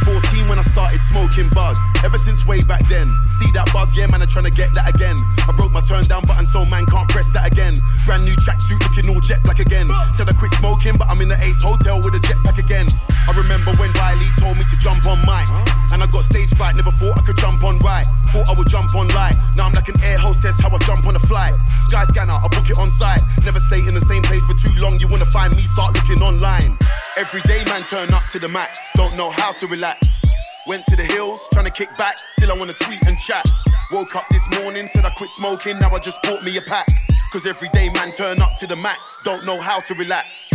14 0.06 0.50
when 0.50 0.58
I 0.58 0.66
started 0.66 1.02
smoking 1.02 1.50
bud. 1.54 1.78
Ever 2.04 2.18
since 2.18 2.46
way 2.46 2.62
back 2.66 2.82
then. 2.90 3.06
See 3.38 3.50
that 3.54 3.70
buzz, 3.74 3.94
yeah, 3.96 4.08
man, 4.10 4.22
I'm 4.22 4.28
trying 4.28 4.50
to 4.50 4.56
get 4.56 4.74
that 4.74 4.90
again. 4.90 5.16
I 5.46 5.54
broke 5.54 5.72
my 5.72 5.82
turn 5.82 6.04
down 6.10 6.26
button, 6.26 6.46
so 6.46 6.66
man 6.74 6.86
can't 6.90 7.08
press 7.10 7.32
that 7.34 7.46
again. 7.46 7.78
Brand 8.06 8.26
new 8.26 8.34
tracksuit 8.42 8.82
looking 8.82 9.06
all 9.14 9.22
jet 9.22 9.44
black 9.44 9.60
again. 9.60 9.88
Said 10.10 10.30
I 10.30 10.34
quit 10.34 10.52
smoking, 10.58 10.98
but 10.98 11.08
I'm 11.10 11.22
in 11.22 11.30
the 11.30 11.38
Ace 11.46 11.62
Hotel 11.62 12.02
with 12.02 12.18
a 12.18 12.22
jetpack 12.26 12.58
again. 12.58 12.88
I 13.30 13.32
remember 13.38 13.72
when 13.78 13.94
Wiley 14.02 14.30
told 14.42 14.58
me 14.58 14.66
to 14.66 14.78
jump 14.82 15.06
on 15.06 15.22
mic. 15.22 15.46
And 15.94 16.02
I 16.02 16.08
got 16.08 16.26
stage 16.26 16.50
fright, 16.58 16.76
never 16.76 16.92
thought 16.92 17.20
I 17.20 17.22
could 17.22 17.38
jump 17.38 17.64
on 17.64 17.78
right. 17.86 18.06
Thought 18.32 18.50
I 18.50 18.54
would 18.58 18.70
jump 18.70 18.96
on 18.96 19.10
light. 19.10 19.36
Now 19.58 19.66
I'm 19.66 19.74
like 19.74 19.90
an 19.90 20.00
air 20.02 20.18
hostess, 20.18 20.62
how 20.62 20.74
I 20.74 20.78
jump 20.80 21.06
on 21.06 21.16
a 21.16 21.20
flight. 21.20 21.54
Sky 21.88 22.06
scanner, 22.06 22.32
I 22.32 22.48
book 22.48 22.70
it 22.70 22.80
on 22.80 22.90
site. 22.90 23.22
Never 23.44 23.60
stay 23.60 23.80
in 23.86 23.94
the 23.94 24.02
same 24.02 24.24
place 24.24 24.44
for 24.48 24.56
too 24.56 24.74
long. 24.80 25.00
You 25.00 25.08
wanna 25.10 25.26
find 25.26 25.54
me, 25.56 25.64
start 25.64 25.94
looking 25.96 26.24
online. 26.24 26.78
Every 27.18 27.42
day, 27.42 27.64
man, 27.66 27.84
turn 27.84 28.14
up 28.14 28.24
to 28.32 28.40
the 28.40 28.48
max. 28.48 28.90
Don't 28.96 29.18
know 29.18 29.32
how 29.32 29.52
to 29.54 29.68
relax. 29.68 30.24
Went 30.68 30.86
to 30.86 30.96
the 30.96 31.04
hills, 31.04 31.46
trying 31.52 31.66
to 31.66 31.72
kick 31.72 31.90
back. 31.98 32.18
Still, 32.18 32.52
I 32.52 32.56
wanna 32.56 32.74
tweet 32.74 33.06
and 33.06 33.18
chat. 33.20 33.44
Woke 33.92 34.16
up 34.16 34.26
this 34.32 34.48
morning, 34.62 34.88
said 34.88 35.04
I 35.04 35.10
quit 35.10 35.30
smoking. 35.30 35.80
Now 35.80 35.90
I 35.92 36.00
just 36.00 36.24
bought 36.24 36.44
me 36.44 36.56
a 36.56 36.62
pack. 36.62 36.88
Cause 37.34 37.46
every 37.46 37.68
day, 37.70 37.90
man, 37.90 38.14
turn 38.14 38.42
up 38.42 38.56
to 38.60 38.68
the 38.68 38.76
max. 38.76 39.20
Don't 39.26 39.46
know 39.46 39.60
how 39.60 39.82
to 39.82 39.94
relax. 39.96 40.50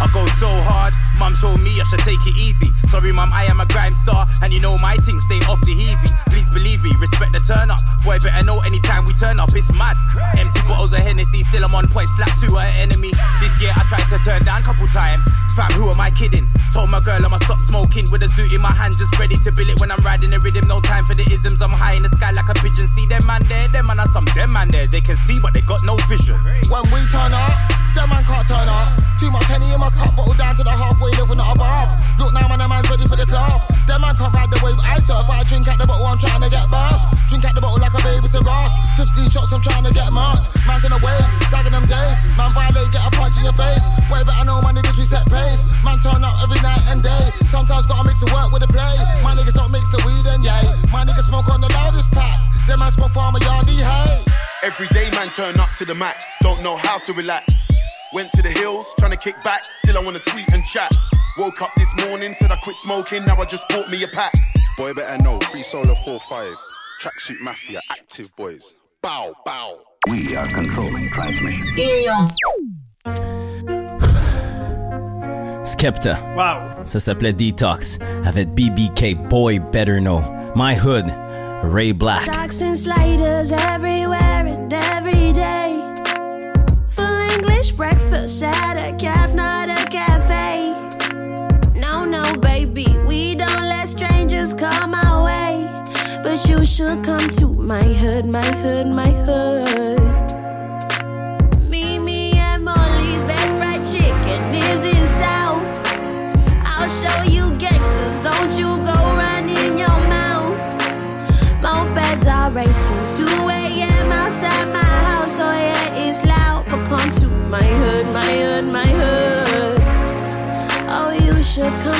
I 0.00 0.08
go 0.16 0.24
so 0.40 0.48
hard, 0.48 0.96
mum 1.20 1.36
told 1.36 1.60
me 1.60 1.76
I 1.76 1.84
should 1.92 2.00
take 2.00 2.24
it 2.24 2.36
easy. 2.40 2.72
Sorry, 2.88 3.12
mum, 3.12 3.28
I 3.32 3.44
am 3.52 3.60
a 3.60 3.66
grime 3.66 3.92
star, 3.92 4.26
and 4.42 4.52
you 4.52 4.60
know 4.60 4.76
my 4.80 4.96
thing, 4.96 5.20
stay 5.20 5.38
off 5.44 5.60
the 5.62 5.76
easy. 5.76 6.08
Please 6.32 6.48
believe 6.52 6.82
me, 6.82 6.90
respect 6.98 7.36
the 7.36 7.40
turn 7.44 7.70
up. 7.70 7.78
Boy, 8.02 8.16
better 8.24 8.42
know 8.42 8.58
anytime 8.64 9.04
we 9.04 9.12
turn 9.12 9.38
up, 9.38 9.52
it's 9.52 9.70
mad. 9.76 9.94
Empty 10.40 10.60
bottles 10.64 10.96
of 10.96 11.04
Hennessy, 11.04 11.44
still 11.52 11.64
I'm 11.64 11.74
on 11.76 11.86
point, 11.92 12.08
slap 12.16 12.32
to 12.40 12.48
her 12.56 12.70
enemy. 12.80 13.12
This 13.44 13.54
year 13.60 13.76
I 13.76 13.84
tried 13.92 14.08
to 14.08 14.18
turn 14.24 14.42
down 14.42 14.64
couple 14.64 14.88
times. 14.88 15.22
Fam, 15.54 15.70
who 15.76 15.90
am 15.90 16.00
I 16.00 16.10
kidding? 16.10 16.48
Told 16.72 16.88
my 16.88 17.00
girl 17.04 17.20
I'ma 17.20 17.38
stop 17.44 17.60
smoking 17.60 18.08
with 18.10 18.22
a 18.22 18.30
zoot 18.32 18.54
in 18.54 18.62
my 18.62 18.72
hand, 18.72 18.94
just 18.96 19.12
ready 19.18 19.36
to 19.44 19.52
bill 19.52 19.68
it 19.68 19.80
when 19.80 19.90
I'm 19.90 20.00
riding 20.00 20.30
the 20.30 20.38
rhythm. 20.40 20.66
No 20.66 20.80
time 20.80 21.04
for 21.04 21.14
the 21.14 21.26
isms, 21.28 21.60
I'm 21.60 21.70
high 21.70 21.94
in 21.94 22.02
the 22.02 22.10
sky 22.16 22.32
like 22.32 22.48
a 22.48 22.54
pigeon. 22.54 22.88
See 22.88 23.04
them 23.06 23.26
man 23.26 23.42
there, 23.52 23.68
them 23.68 23.86
man 23.86 24.00
are 24.00 24.08
some 24.08 24.24
them 24.32 24.52
man 24.52 24.72
there. 24.72 24.86
They 24.86 25.00
can 25.00 25.16
see, 25.28 25.38
but 25.42 25.52
they 25.52 25.60
got 25.62 25.84
no 25.84 26.00
vision. 26.08 26.38
When 26.72 26.82
we 26.88 27.04
turn 27.10 27.34
up, 27.34 27.52
that 27.98 28.06
man 28.08 28.24
can't 28.24 28.46
turn 28.46 28.68
up. 28.70 28.96
Too 29.18 29.30
much 29.30 29.44
honey 29.50 29.68
in 29.74 29.80
my 29.80 29.89
cup, 29.96 30.16
bottle 30.16 30.34
down 30.34 30.54
to 30.56 30.64
the 30.64 30.74
halfway 30.74 31.10
level, 31.18 31.36
not 31.36 31.56
above. 31.56 31.88
Look 32.18 32.32
now, 32.34 32.48
man, 32.48 32.58
the 32.58 32.68
man's 32.68 32.88
ready 32.90 33.06
for 33.06 33.16
the 33.16 33.26
club. 33.26 33.54
That 33.86 33.98
man 34.00 34.14
can't 34.14 34.34
ride 34.34 34.50
the 34.50 34.60
wave 34.62 34.78
I. 34.80 35.00
I 35.10 35.42
drink 35.48 35.66
at 35.66 35.80
the 35.80 35.88
bottle, 35.88 36.06
I'm 36.06 36.20
trying 36.20 36.44
to 36.44 36.50
get 36.52 36.68
burst. 36.68 37.08
Drink 37.32 37.42
at 37.48 37.54
the 37.54 37.62
bottle 37.64 37.80
like 37.80 37.96
a 37.96 38.02
baby 38.04 38.28
to 38.28 38.40
grass. 38.44 38.70
15 38.94 39.30
shots, 39.30 39.50
I'm 39.56 39.64
trying 39.64 39.82
to 39.88 39.92
get 39.94 40.12
marked. 40.12 40.52
Man's 40.68 40.84
in 40.84 40.92
a 40.92 41.00
wave, 41.00 41.24
dagging 41.48 41.72
them 41.72 41.88
Dave. 41.88 42.14
Man 42.36 42.52
violate, 42.52 42.92
get 42.92 43.02
a 43.02 43.10
punch 43.16 43.40
in 43.40 43.48
your 43.48 43.56
face. 43.56 43.82
Way 44.12 44.22
better 44.22 44.44
know 44.44 44.60
my 44.60 44.70
niggas, 44.70 44.94
we 45.00 45.08
set 45.08 45.24
pace. 45.26 45.64
Man 45.80 45.96
turn 45.98 46.22
up 46.22 46.36
every 46.44 46.60
night 46.60 46.82
and 46.92 47.02
day. 47.02 47.32
Sometimes 47.48 47.88
gotta 47.88 48.04
mix 48.04 48.20
the 48.20 48.28
work 48.30 48.52
with 48.52 48.62
the 48.62 48.70
play. 48.70 48.94
My 49.24 49.32
niggas 49.32 49.56
don't 49.56 49.72
mix 49.72 49.88
the 49.90 50.02
weed 50.04 50.22
and 50.28 50.44
yay. 50.44 50.64
My 50.92 51.08
niggas 51.08 51.32
smoke 51.32 51.48
on 51.48 51.64
the 51.64 51.72
loudest 51.72 52.12
pack. 52.12 52.36
Them 52.68 52.78
man 52.78 52.92
smoke 52.92 53.16
farmer 53.16 53.40
yardie, 53.40 53.80
hey. 53.80 54.20
Every 54.62 54.92
day, 54.92 55.08
man, 55.16 55.32
turn 55.32 55.58
up 55.58 55.72
to 55.78 55.84
the 55.88 55.94
max. 55.94 56.36
Don't 56.44 56.60
know 56.62 56.76
how 56.76 56.98
to 56.98 57.12
relax. 57.14 57.69
Went 58.12 58.30
to 58.32 58.42
the 58.42 58.50
hills, 58.50 58.92
trying 58.98 59.12
to 59.12 59.16
kick 59.16 59.40
back. 59.44 59.64
Still, 59.64 59.96
I 59.96 60.02
wanna 60.02 60.18
tweet 60.18 60.52
and 60.52 60.64
chat. 60.64 60.90
Woke 61.38 61.62
up 61.62 61.70
this 61.76 61.88
morning, 62.06 62.32
said 62.32 62.50
I 62.50 62.56
quit 62.56 62.74
smoking. 62.74 63.24
Now 63.24 63.36
I 63.36 63.44
just 63.44 63.68
bought 63.68 63.88
me 63.88 64.02
a 64.02 64.08
pack. 64.08 64.32
Boy, 64.76 64.92
better 64.94 65.22
know. 65.22 65.38
Free 65.50 65.62
solo 65.62 65.94
4-5. 65.94 66.56
Tracksuit 67.00 67.40
Mafia, 67.40 67.80
active 67.90 68.34
boys. 68.36 68.74
Bow, 69.00 69.32
bow. 69.46 69.78
We 70.08 70.34
are 70.34 70.48
controlling 70.48 71.08
transmission. 71.10 71.66
Union. 71.76 72.30
Skepta. 75.64 76.18
Wow. 76.34 76.84
Ça 76.86 76.98
s'appelait 76.98 77.32
Detox. 77.32 77.98
Avec 78.24 78.48
BBK 78.54 79.14
Boy 79.28 79.60
Better 79.60 80.00
Know. 80.00 80.20
My 80.56 80.74
Hood. 80.74 81.06
Ray 81.62 81.92
Black. 81.92 82.24
Socks 82.24 82.60
and 82.60 82.76
sliders 82.76 83.52
everywhere 83.52 84.46
and 84.46 84.72
every 84.72 85.32
day. 85.32 85.69
Breakfast 88.30 88.62
at 88.62 88.76
a 88.76 88.96
calf, 88.96 89.34
not 89.34 89.68
a 89.68 89.90
cafe. 89.90 90.70
No, 91.80 92.04
no, 92.04 92.36
baby, 92.36 92.86
we 93.04 93.34
don't 93.34 93.62
let 93.68 93.88
strangers 93.88 94.54
come 94.54 94.94
our 94.94 95.24
way. 95.24 95.68
But 96.22 96.48
you 96.48 96.64
should 96.64 97.02
come 97.04 97.28
to 97.40 97.48
my 97.48 97.82
hood, 97.82 98.26
my 98.26 98.46
hood, 98.62 98.86
my 98.86 99.10
hood. 99.10 99.99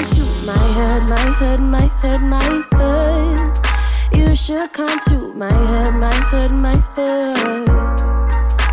Come 0.00 0.16
to 0.16 0.24
my 0.46 0.52
hood, 0.76 1.02
my 1.08 1.16
hood, 1.38 1.60
my 1.60 1.86
hood, 2.00 2.22
my 2.22 2.64
hood. 2.72 4.18
You 4.18 4.34
should 4.34 4.72
come 4.72 4.98
to 5.08 5.34
my 5.34 5.52
hood, 5.52 5.94
my 5.94 6.14
hood, 6.30 6.50
my 6.50 6.76
hood. 6.94 7.68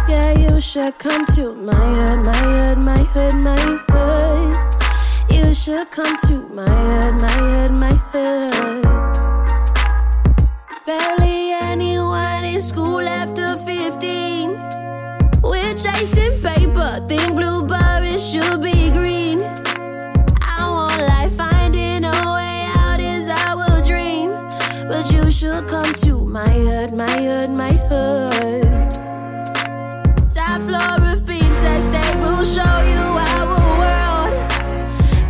Yeah, 0.08 0.32
you 0.32 0.62
should 0.62 0.98
come 0.98 1.26
to 1.36 1.54
my 1.54 1.74
hood, 1.74 2.26
my 2.26 2.34
hood, 2.34 2.78
my 2.78 3.04
hood, 3.14 3.36
my 3.36 3.58
hood. 3.90 5.36
You 5.36 5.54
should 5.54 5.92
come 5.92 6.16
to 6.28 6.48
my 6.54 6.66
hood, 6.66 7.16
my 7.22 7.32
hood, 7.32 7.72
my 7.72 7.94
hood. 8.12 8.84
Barely 10.86 11.52
anyone 11.52 12.46
in 12.46 12.62
school 12.62 13.02
after 13.02 13.58
15. 13.66 14.52
We're 15.44 15.76
chasing 15.76 16.42
paper, 16.42 17.06
think 17.10 17.36
blueberries 17.36 18.26
should 18.30 18.62
be 18.64 18.90
green. 18.92 19.57
Come 25.66 25.92
to 25.94 26.24
my 26.24 26.48
hood, 26.48 26.94
my 26.94 27.10
hood, 27.10 27.50
my 27.50 27.72
hood. 27.90 28.94
Top 30.32 30.62
floor 30.62 31.12
of 31.12 31.26
peeps 31.26 31.64
at 31.64 31.82
state 31.82 32.16
will 32.22 32.46
show 32.46 32.76
you 32.94 33.04
our 33.30 33.48
world. 33.82 34.34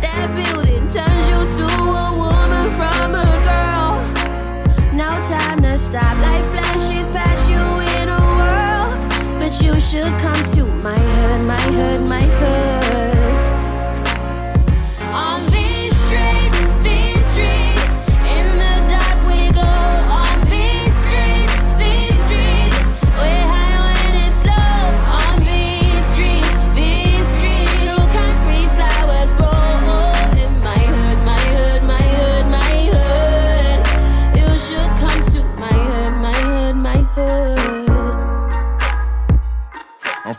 That 0.02 0.28
building 0.36 0.86
turns 0.88 1.26
you 1.32 1.40
to 1.58 1.68
a 2.04 2.08
woman 2.22 2.66
from 2.76 3.14
a 3.14 3.30
girl. 3.48 3.90
No 4.92 5.08
time 5.22 5.62
to 5.62 5.78
stop. 5.78 6.16
Life 6.18 6.46
flashes 6.52 7.08
past 7.08 7.48
you 7.48 7.64
in 7.96 8.08
a 8.10 8.20
whirl. 8.36 9.38
But 9.38 9.62
you 9.62 9.80
should 9.80 10.12
come 10.20 10.42
to 10.56 10.64
my 10.82 10.98
hood, 10.98 11.46
my 11.46 11.60
hood, 11.72 12.00
my 12.02 12.27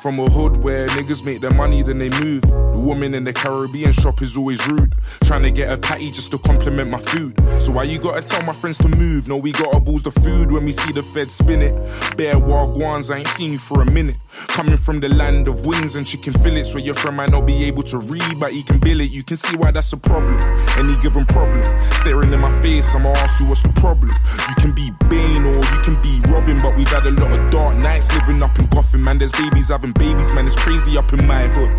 from 0.01 0.19
a 0.19 0.29
hood 0.29 0.57
where 0.57 0.87
niggas 0.87 1.25
make 1.25 1.41
their 1.41 1.51
money, 1.51 1.81
then 1.83 1.97
they 1.97 2.09
move. 2.21 2.41
The 2.41 2.81
woman 2.85 3.13
in 3.13 3.25
the 3.25 3.33
Caribbean 3.33 3.91
shop 3.91 4.21
is 4.21 4.37
always 4.37 4.65
rude. 4.67 4.95
Trying 5.23 5.43
to 5.43 5.51
get 5.51 5.71
a 5.71 5.77
patty 5.77 6.11
just 6.11 6.31
to 6.31 6.37
compliment 6.39 6.89
my 6.89 6.99
food. 6.99 7.41
So 7.59 7.73
why 7.73 7.83
you 7.83 7.99
gotta 7.99 8.21
tell 8.21 8.41
my 8.45 8.53
friends 8.53 8.77
to 8.79 8.87
move? 8.87 9.27
No, 9.27 9.35
we 9.35 9.51
gotta 9.51 9.79
boost 9.79 10.05
the 10.05 10.11
food 10.11 10.51
when 10.51 10.63
we 10.63 10.71
see 10.71 10.93
the 10.93 11.03
fed 11.03 11.29
spin 11.29 11.61
it. 11.61 11.75
Bare 12.15 12.35
wagwans, 12.35 13.13
I 13.13 13.19
ain't 13.19 13.27
seen 13.27 13.51
you 13.51 13.59
for 13.59 13.81
a 13.81 13.85
minute. 13.85 14.15
Coming 14.47 14.77
from 14.77 15.01
the 15.01 15.09
land 15.09 15.47
of 15.47 15.65
wings 15.65 15.95
and 15.95 16.07
chicken 16.07 16.33
fillets, 16.33 16.73
where 16.73 16.83
your 16.83 16.93
friend 16.93 17.17
might 17.17 17.31
not 17.31 17.45
be 17.45 17.65
able 17.65 17.83
to 17.83 17.97
read, 17.97 18.39
but 18.39 18.53
he 18.53 18.63
can 18.63 18.79
bill 18.79 19.01
it. 19.01 19.11
You 19.11 19.23
can 19.23 19.37
see 19.37 19.57
why 19.57 19.71
that's 19.71 19.91
a 19.91 19.97
problem. 19.97 20.37
Any 20.77 20.95
given 21.01 21.25
problem. 21.25 21.61
Staring 21.91 22.31
in 22.31 22.39
my 22.39 22.53
face, 22.61 22.95
I'ma 22.95 23.09
ask 23.09 23.41
you 23.41 23.47
what's 23.47 23.61
the 23.61 23.69
problem. 23.69 24.09
You 24.09 24.55
can 24.55 24.71
be 24.73 24.91
Bane 25.09 25.45
or 25.45 25.55
you 25.55 25.79
can 25.83 26.01
be 26.01 26.21
Robin, 26.31 26.61
but 26.61 26.77
we've 26.77 26.87
had 26.87 27.05
a 27.05 27.11
lot 27.11 27.31
of 27.31 27.51
dark 27.51 27.75
nights 27.77 28.15
living 28.19 28.41
up 28.41 28.57
in 28.57 28.67
Gotham, 28.67 29.03
man. 29.03 29.17
There's 29.17 29.31
babies 29.33 29.69
having 29.69 29.88
babies, 29.93 30.31
man. 30.31 30.45
It's 30.45 30.55
crazy 30.55 30.97
up 30.97 31.11
in 31.13 31.25
my 31.25 31.47
hood. 31.47 31.71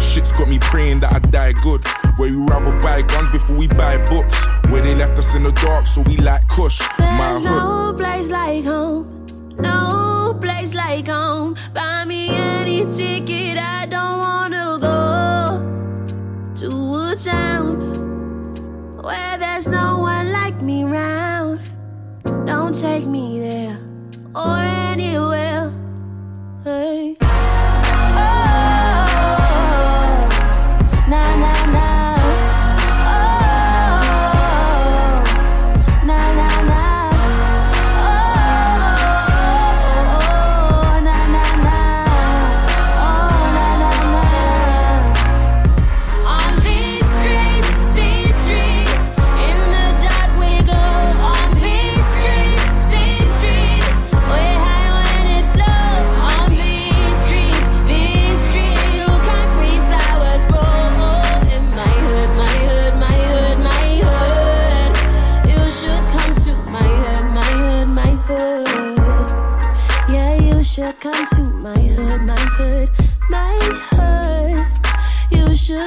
Shit's 0.00 0.32
got 0.32 0.48
me 0.48 0.58
praying 0.58 1.00
that 1.00 1.12
I 1.14 1.18
die 1.18 1.52
good. 1.52 1.84
Where 2.16 2.30
we 2.30 2.36
rather 2.36 2.78
buy 2.80 3.02
guns 3.02 3.30
before 3.30 3.56
we 3.56 3.66
buy 3.66 3.98
books. 4.08 4.46
Where 4.70 4.82
they 4.82 4.94
left 4.94 5.18
us 5.18 5.34
in 5.34 5.42
the 5.42 5.52
dark, 5.52 5.86
so 5.86 6.02
we 6.02 6.16
like 6.16 6.46
Kush. 6.48 6.80
My 6.98 7.32
There's 7.32 7.44
hood. 7.44 7.50
no 7.50 7.94
place 7.96 8.30
like 8.30 8.64
home, 8.64 9.26
no 9.58 10.36
place 10.40 10.74
like 10.74 11.08
home. 11.08 11.56
Buy 11.74 12.04
me 12.04 12.30
any 12.30 12.84
ticket, 12.86 13.58
I 13.58 13.86
don't 13.86 14.18
wanna 14.18 14.78
go 14.80 14.96
to 16.56 16.66
a 16.68 17.16
town 17.16 17.92
where 19.02 19.38
there's 19.38 19.68
no 19.68 19.98
one 19.98 20.32
like 20.32 20.60
me 20.62 20.84
round. 20.84 21.70
Don't 22.24 22.74
take 22.74 23.06
me 23.06 23.40
there 23.40 23.78
or 24.34 24.56
anywhere. 24.90 25.72
Hey. 26.64 27.16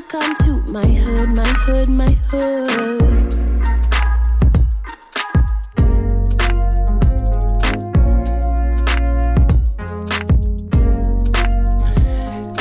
Come 0.07 0.33
to 0.37 0.71
my 0.71 0.85
hood, 0.85 1.33
my 1.33 1.43
hood, 1.43 1.89
my 1.89 2.17
hood. 2.31 2.69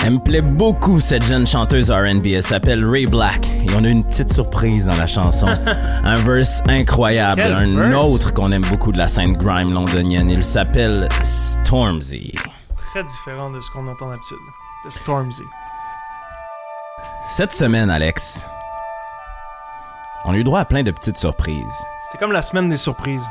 Elle 0.05 0.15
me 0.15 0.19
plaît 0.19 0.41
beaucoup, 0.43 1.01
cette 1.01 1.25
jeune 1.25 1.47
chanteuse 1.47 1.91
R&B. 1.91 2.27
Elle 2.27 2.43
s'appelle 2.43 2.85
Ray 2.85 3.07
Black. 3.07 3.47
Et 3.47 3.75
on 3.79 3.85
a 3.85 3.89
une 3.89 4.05
petite 4.05 4.33
surprise 4.33 4.87
dans 4.87 4.97
la 4.97 5.07
chanson. 5.07 5.47
un 6.05 6.15
verse 6.17 6.63
incroyable. 6.67 7.41
Quel 7.41 7.53
un 7.53 7.77
verse? 7.77 8.05
autre 8.05 8.35
qu'on 8.35 8.51
aime 8.51 8.65
beaucoup 8.69 8.91
de 8.91 8.99
la 8.99 9.07
scène 9.07 9.35
grime 9.35 9.73
londonienne. 9.73 10.29
Il 10.29 10.43
s'appelle 10.43 11.09
Stormzy. 11.23 12.33
Très 12.91 13.05
différent 13.05 13.51
de 13.51 13.61
ce 13.61 13.71
qu'on 13.71 13.87
entend 13.87 14.11
d'habitude. 14.11 14.39
De 14.85 14.91
Stormzy. 14.91 15.45
Cette 17.31 17.53
semaine, 17.53 17.91
Alex, 17.91 18.49
on 20.25 20.33
a 20.33 20.37
eu 20.39 20.45
droit 20.45 20.61
à 20.61 20.65
plein 20.65 20.83
de 20.83 20.91
petites 20.91 21.19
surprises. 21.19 21.85
C'était 22.07 22.17
comme 22.17 22.33
la 22.33 22.41
semaine 22.41 22.71
des 22.71 22.79
surprises. 22.79 23.29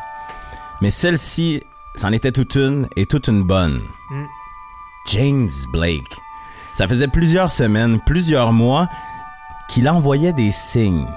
Mais 0.81 0.91
celle-ci, 0.91 1.63
c'en 1.95 2.11
était 2.11 2.31
toute 2.31 2.53
une 2.53 2.87
et 2.95 3.07
toute 3.07 3.27
une 3.27 3.41
bonne. 3.41 3.81
Mm. 4.11 4.25
James 5.07 5.49
Blake. 5.73 6.15
Ça 6.75 6.87
faisait 6.87 7.07
plusieurs 7.07 7.49
semaines, 7.49 7.99
plusieurs 8.05 8.53
mois 8.53 8.87
qu'il 9.67 9.89
envoyait 9.89 10.33
des 10.33 10.51
signes 10.51 11.07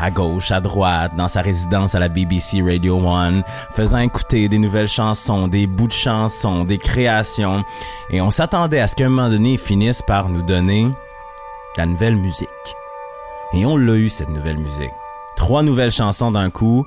à 0.00 0.10
gauche, 0.10 0.52
à 0.52 0.62
droite, 0.62 1.14
dans 1.14 1.28
sa 1.28 1.42
résidence 1.42 1.94
à 1.94 1.98
la 1.98 2.08
BBC 2.08 2.62
Radio 2.62 2.96
One, 2.96 3.44
faisant 3.72 3.98
écouter 3.98 4.48
des 4.48 4.58
nouvelles 4.58 4.88
chansons, 4.88 5.48
des 5.48 5.66
bouts 5.66 5.88
de 5.88 5.92
chansons, 5.92 6.64
des 6.64 6.78
créations. 6.78 7.62
Et 8.08 8.22
on 8.22 8.30
s'attendait 8.30 8.80
à 8.80 8.86
ce 8.86 8.96
qu'à 8.96 9.04
un 9.04 9.10
moment 9.10 9.28
donné, 9.28 9.52
il 9.52 9.58
finisse 9.58 10.00
par 10.00 10.30
nous 10.30 10.42
donner 10.42 10.90
la 11.76 11.86
nouvelle 11.86 12.16
musique. 12.16 12.48
Et 13.54 13.64
on 13.66 13.76
l'a 13.76 13.94
eu, 13.94 14.08
cette 14.08 14.28
nouvelle 14.30 14.58
musique. 14.58 14.92
Trois 15.36 15.62
nouvelles 15.62 15.90
chansons 15.90 16.30
d'un 16.30 16.50
coup. 16.50 16.86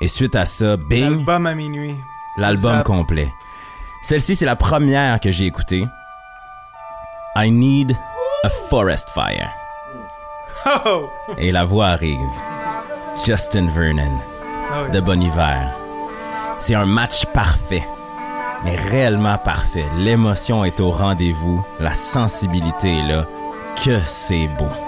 Et 0.00 0.08
suite 0.08 0.36
à 0.36 0.46
ça, 0.46 0.76
bing, 0.76 1.10
L'album 1.26 1.46
à 1.46 1.54
minuit. 1.54 1.96
l'album 2.36 2.82
complet. 2.84 3.32
Celle-ci, 4.02 4.36
c'est 4.36 4.46
la 4.46 4.54
première 4.56 5.18
que 5.20 5.30
j'ai 5.32 5.46
écoutée. 5.46 5.84
I 7.36 7.50
Need 7.50 7.96
a 8.44 8.48
Forest 8.48 9.10
Fire. 9.10 9.50
Oh! 10.86 11.08
Et 11.36 11.50
la 11.50 11.64
voix 11.64 11.88
arrive. 11.88 12.18
Justin 13.24 13.68
Vernon, 13.68 14.18
Ah 14.70 14.82
oui. 14.84 14.90
de 14.92 15.00
Bon 15.00 15.20
Hiver. 15.20 15.72
C'est 16.60 16.74
un 16.74 16.86
match 16.86 17.26
parfait, 17.26 17.82
mais 18.64 18.76
réellement 18.76 19.38
parfait. 19.38 19.84
L'émotion 19.96 20.64
est 20.64 20.80
au 20.80 20.90
rendez-vous, 20.90 21.64
la 21.80 21.94
sensibilité 21.94 22.98
est 22.98 23.02
là. 23.08 23.24
Que 23.84 24.00
c'est 24.04 24.48
beau. 24.48 24.87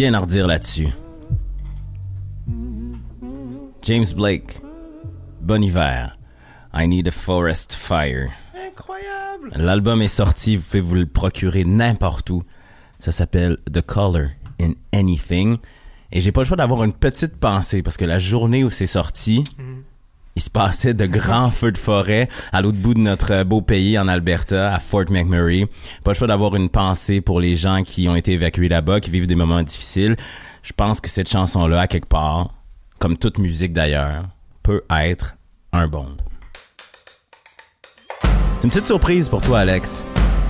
Rien 0.00 0.14
à 0.14 0.20
redire 0.20 0.46
là-dessus. 0.46 0.88
James 3.82 4.06
Blake, 4.16 4.62
Bon 5.42 5.62
hiver. 5.62 6.16
I 6.72 6.86
need 6.86 7.06
a 7.06 7.10
forest 7.10 7.74
fire. 7.74 8.30
Incroyable. 8.54 9.52
L'album 9.56 10.00
est 10.00 10.08
sorti, 10.08 10.56
vous 10.56 10.62
pouvez 10.62 10.80
vous 10.80 10.94
le 10.94 11.04
procurer 11.04 11.64
n'importe 11.64 12.30
où. 12.30 12.42
Ça 12.98 13.12
s'appelle 13.12 13.58
The 13.70 13.82
Color 13.82 14.28
in 14.58 14.72
Anything. 14.94 15.58
Et 16.12 16.22
j'ai 16.22 16.32
pas 16.32 16.40
le 16.40 16.46
choix 16.46 16.56
d'avoir 16.56 16.82
une 16.82 16.94
petite 16.94 17.36
pensée 17.36 17.82
parce 17.82 17.98
que 17.98 18.06
la 18.06 18.18
journée 18.18 18.64
où 18.64 18.70
c'est 18.70 18.86
sorti, 18.86 19.44
il 20.36 20.42
se 20.42 20.50
passait 20.50 20.94
de 20.94 21.06
grands 21.06 21.50
feux 21.50 21.72
de 21.72 21.78
forêt 21.78 22.28
à 22.52 22.62
l'autre 22.62 22.78
bout 22.78 22.94
de 22.94 23.00
notre 23.00 23.42
beau 23.42 23.60
pays 23.60 23.98
en 23.98 24.08
Alberta, 24.08 24.72
à 24.72 24.78
Fort 24.78 25.10
McMurray. 25.10 25.66
Pas 26.04 26.12
le 26.12 26.16
choix 26.16 26.28
d'avoir 26.28 26.54
une 26.54 26.68
pensée 26.68 27.20
pour 27.20 27.40
les 27.40 27.56
gens 27.56 27.82
qui 27.82 28.08
ont 28.08 28.14
été 28.14 28.32
évacués 28.32 28.68
là-bas, 28.68 29.00
qui 29.00 29.10
vivent 29.10 29.26
des 29.26 29.34
moments 29.34 29.62
difficiles. 29.62 30.16
Je 30.62 30.72
pense 30.72 31.00
que 31.00 31.08
cette 31.08 31.28
chanson-là, 31.28 31.80
à 31.80 31.86
quelque 31.86 32.08
part, 32.08 32.54
comme 32.98 33.16
toute 33.16 33.38
musique 33.38 33.72
d'ailleurs, 33.72 34.24
peut 34.62 34.82
être 34.90 35.36
un 35.72 35.88
bon. 35.88 36.06
C'est 38.58 38.64
une 38.64 38.70
petite 38.70 38.86
surprise 38.86 39.28
pour 39.28 39.40
toi, 39.40 39.60
Alex. 39.60 40.04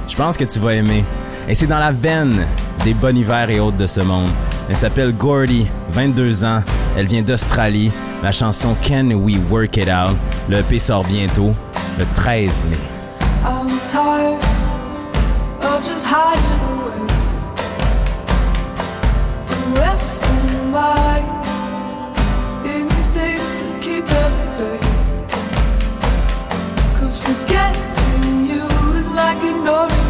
Je 0.09 0.17
pense 0.17 0.37
que 0.37 0.45
tu 0.45 0.59
vas 0.59 0.75
aimer. 0.75 1.05
Et 1.51 1.55
c'est 1.57 1.67
dans 1.67 1.81
la 1.81 1.91
veine 1.91 2.47
des 2.85 2.95
bon 2.95 3.17
hivers 3.17 3.51
et 3.51 3.59
autres 3.59 3.77
de 3.77 3.89
ce 3.89 4.01
monde. 4.03 4.29
Elle 4.69 4.77
s'appelle 4.77 5.13
Gordy, 5.13 5.67
22 5.91 6.45
ans. 6.45 6.63
Elle 6.97 7.07
vient 7.07 7.23
d'Australie. 7.23 7.91
La 8.23 8.31
chanson 8.31 8.77
Can 8.87 9.11
We 9.11 9.37
Work 9.51 9.77
It 9.77 9.89
Out? 9.89 10.17
Le 10.49 10.59
EP 10.59 10.79
sort 10.79 11.03
bientôt, 11.03 11.53
le 11.99 12.05
13 12.15 12.69
mai. 12.71 12.77
I'm 13.43 13.81
tired 13.81 14.41
of 15.61 15.85
just 15.85 16.07
hiding 16.07 16.41
away, 16.71 17.03
resting 19.75 20.71
my 20.71 21.21
to 23.59 23.67
keep 23.81 24.07
them 24.07 24.33
at. 24.61 24.81
'Cause 26.95 27.19
forgetting 27.19 28.47
you 28.47 28.69
is 28.97 29.09
like 29.09 29.43
ignoring 29.43 30.10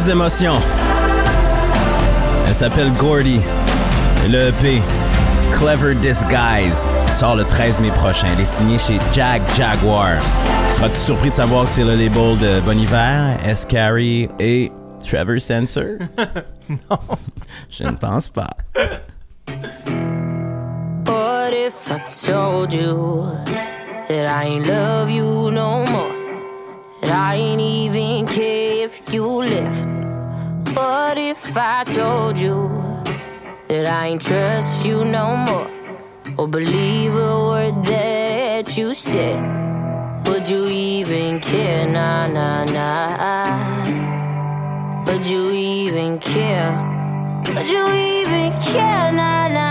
petites 0.00 0.12
émotions. 0.12 0.60
Elle 2.46 2.54
s'appelle 2.54 2.92
Gordy. 2.92 3.40
Le 4.28 4.48
EP 4.48 4.82
Clever 5.52 5.94
Disguise 5.94 6.86
sort 7.10 7.36
le 7.36 7.44
13 7.44 7.80
mai 7.80 7.90
prochain. 7.90 8.28
Elle 8.32 8.40
est 8.40 8.44
signée 8.44 8.78
chez 8.78 8.98
Jag 9.12 9.42
Jaguar. 9.54 10.20
Seras-tu 10.72 10.96
surpris 10.96 11.30
de 11.30 11.34
savoir 11.34 11.64
que 11.64 11.70
c'est 11.70 11.84
le 11.84 11.96
label 11.96 12.38
de 12.38 12.60
Bon 12.60 12.78
Hiver, 12.78 13.38
S. 13.44 13.66
Carey 13.66 14.28
et 14.38 14.70
Trevor 15.04 15.40
Sensor? 15.40 15.98
non. 16.68 16.98
Je 17.70 17.84
ne 17.84 17.96
pense 17.96 18.28
pas. 18.28 18.50
What 21.06 21.52
if 21.52 21.90
I 21.90 21.98
told 22.26 22.72
you 22.72 23.26
that 24.08 24.26
I 24.26 24.46
ain't 24.46 24.66
love 24.66 24.89
if 31.50 31.56
I 31.56 31.82
told 31.82 32.38
you 32.38 32.70
that 33.66 33.84
I 33.84 34.06
ain't 34.08 34.22
trust 34.22 34.86
you 34.86 35.04
no 35.04 35.36
more? 35.46 35.68
Or 36.38 36.46
believe 36.46 37.12
a 37.12 37.34
word 37.50 37.84
that 37.86 38.76
you 38.78 38.94
said? 38.94 39.40
Would 40.28 40.48
you 40.48 40.68
even 40.68 41.40
care? 41.40 41.88
Nah, 41.88 42.28
nah, 42.28 42.64
nah. 42.76 43.82
Would 45.06 45.26
you 45.26 45.50
even 45.50 46.20
care? 46.20 46.70
Would 47.54 47.68
you 47.68 47.84
even 48.10 48.52
care? 48.62 49.10
Nah, 49.12 49.48
nah. 49.48 49.69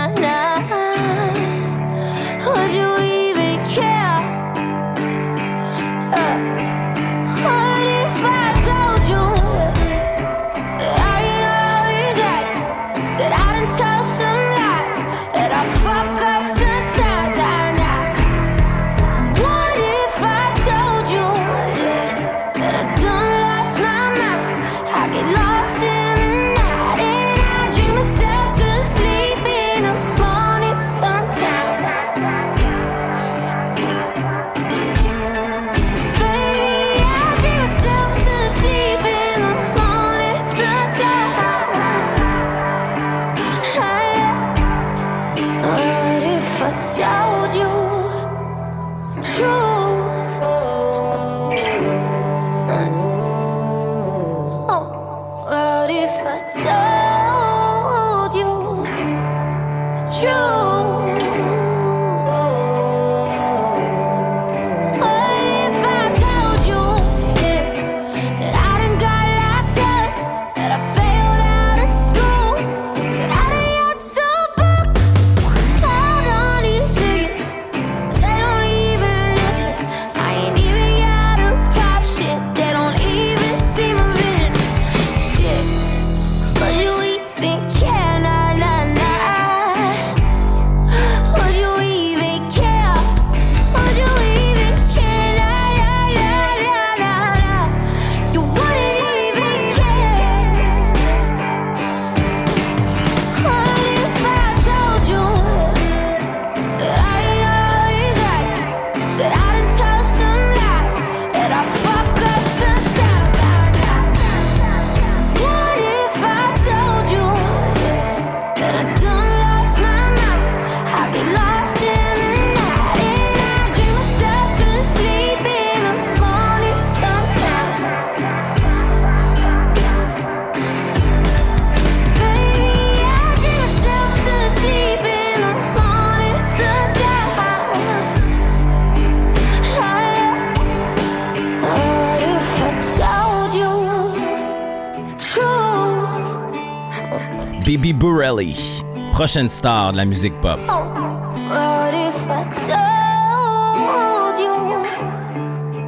Baby 147.90 148.06
Burelli, 148.06 148.84
prochaine 149.12 149.48
star 149.48 149.90
de 149.90 149.96
la 149.96 150.04
musique 150.04 150.40
pop. 150.40 150.60
What 150.68 151.92
if 151.92 152.28
I 152.28 152.44
told 152.54 154.38
you 154.38 154.84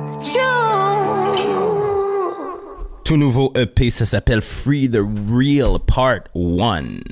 the 0.05 0.25
truth? 0.25 1.45
Tout 3.05 3.17
nouveau 3.17 3.53
EP, 3.55 3.91
ça 3.91 4.05
s'appelle 4.05 4.41
Free 4.41 4.91
the 4.91 4.99
Real 5.31 5.79
Part 5.79 6.23
1. 6.35 7.03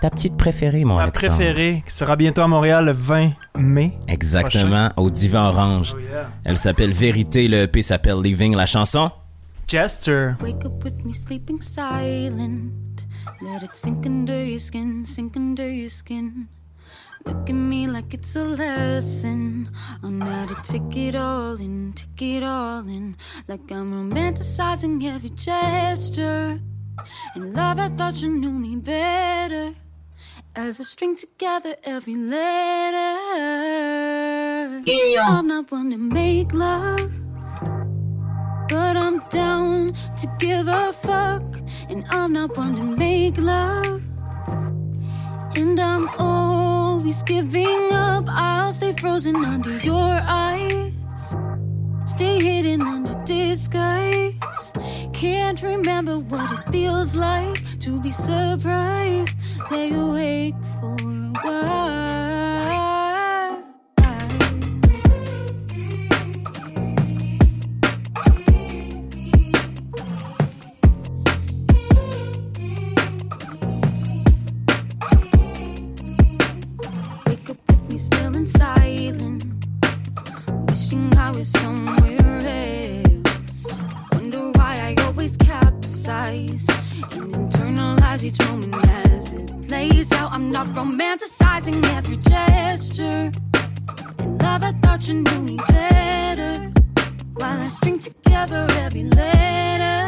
Ta 0.00 0.10
petite 0.10 0.36
préférée, 0.36 0.84
mon 0.84 0.96
Ma 0.96 1.02
Alexandre. 1.02 1.36
préférée, 1.36 1.84
qui 1.86 1.94
sera 1.94 2.16
bientôt 2.16 2.40
à 2.40 2.48
Montréal 2.48 2.86
le 2.86 2.92
20 2.92 3.30
mai. 3.56 3.92
Exactement, 4.08 4.88
au 4.96 5.10
Divan 5.10 5.50
Orange. 5.50 5.94
Elle 6.44 6.56
s'appelle 6.56 6.90
Vérité, 6.90 7.46
le 7.46 7.58
EP 7.58 7.82
s'appelle 7.82 8.20
Living, 8.20 8.56
la 8.56 8.66
chanson. 8.66 9.12
Jester. 9.70 10.36
Wake 10.40 10.64
up 10.64 10.82
with 10.82 11.04
me 11.04 11.12
sleeping 11.12 11.60
silent. 11.60 13.06
Let 13.40 13.62
it 13.62 13.72
sink 13.72 14.04
under 14.04 14.44
your 14.44 14.58
skin, 14.58 15.06
sink 15.06 15.36
under 15.36 15.70
your 15.70 15.90
skin. 15.90 16.48
Look 17.24 17.48
at 17.48 17.54
me 17.54 17.86
like 17.86 18.12
it's 18.12 18.34
a 18.34 18.42
lesson 18.42 19.70
on 20.02 20.22
how 20.22 20.46
to 20.46 20.56
take 20.64 20.96
it 20.96 21.14
all 21.14 21.54
in, 21.54 21.92
take 21.92 22.20
it 22.20 22.42
all 22.42 22.80
in. 22.80 23.16
Like 23.46 23.70
I'm 23.70 23.92
romanticizing 23.94 25.04
every 25.04 25.30
gesture. 25.30 26.58
In 27.36 27.52
love, 27.52 27.78
I 27.78 27.90
thought 27.90 28.20
you 28.20 28.28
knew 28.28 28.50
me 28.50 28.74
better. 28.74 29.74
As 30.56 30.80
I 30.80 30.82
string 30.82 31.14
together 31.16 31.76
every 31.84 32.16
letter. 32.16 33.20
I'm 35.22 35.46
not 35.46 35.70
one 35.70 35.90
to 35.92 35.96
make 35.96 36.52
love. 36.52 37.29
But 38.70 38.96
I'm 38.96 39.18
down 39.30 39.94
to 40.20 40.26
give 40.38 40.68
a 40.68 40.92
fuck. 40.92 41.42
And 41.88 42.04
I'm 42.08 42.32
not 42.32 42.56
one 42.56 42.76
to 42.76 42.84
make 42.84 43.36
love. 43.36 44.00
And 45.56 45.80
I'm 45.80 46.08
always 46.18 47.24
giving 47.24 47.92
up. 47.92 48.26
I'll 48.28 48.72
stay 48.72 48.92
frozen 48.92 49.34
under 49.44 49.76
your 49.78 50.20
eyes. 50.22 50.92
Stay 52.06 52.38
hidden 52.40 52.82
under 52.82 53.14
disguise. 53.24 54.34
Can't 55.12 55.60
remember 55.62 56.20
what 56.20 56.52
it 56.52 56.70
feels 56.70 57.16
like 57.16 57.58
to 57.80 58.00
be 58.00 58.12
surprised. 58.12 59.36
Lay 59.72 59.92
awake 59.92 60.54
for 60.80 60.94
a 60.94 61.32
while. 61.42 62.29
I 81.30 81.36
was 81.36 81.48
somewhere 81.50 82.40
else. 82.42 83.72
Wonder 84.12 84.50
why 84.58 84.74
I 84.82 85.02
always 85.04 85.36
capsize 85.36 86.66
and 87.12 87.32
internalize 87.32 88.24
each 88.24 88.40
moment 88.48 88.84
as 89.06 89.32
it 89.34 89.68
plays 89.68 90.10
out. 90.14 90.34
I'm 90.34 90.50
not 90.50 90.66
romanticizing 90.74 91.84
every 91.94 92.16
gesture. 92.16 93.30
Love, 94.42 94.64
I 94.64 94.72
thought 94.82 95.06
you 95.06 95.22
knew 95.22 95.42
me 95.42 95.56
better. 95.68 96.72
While 97.34 97.60
I 97.62 97.68
string 97.68 98.00
together 98.00 98.66
every 98.80 99.04
letter. 99.04 99.98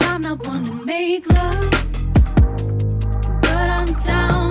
I'm 0.00 0.20
not 0.20 0.46
one 0.46 0.64
to 0.66 0.74
make 0.84 1.26
love, 1.32 1.70
but 3.40 3.68
I'm 3.70 3.86
down. 4.04 4.47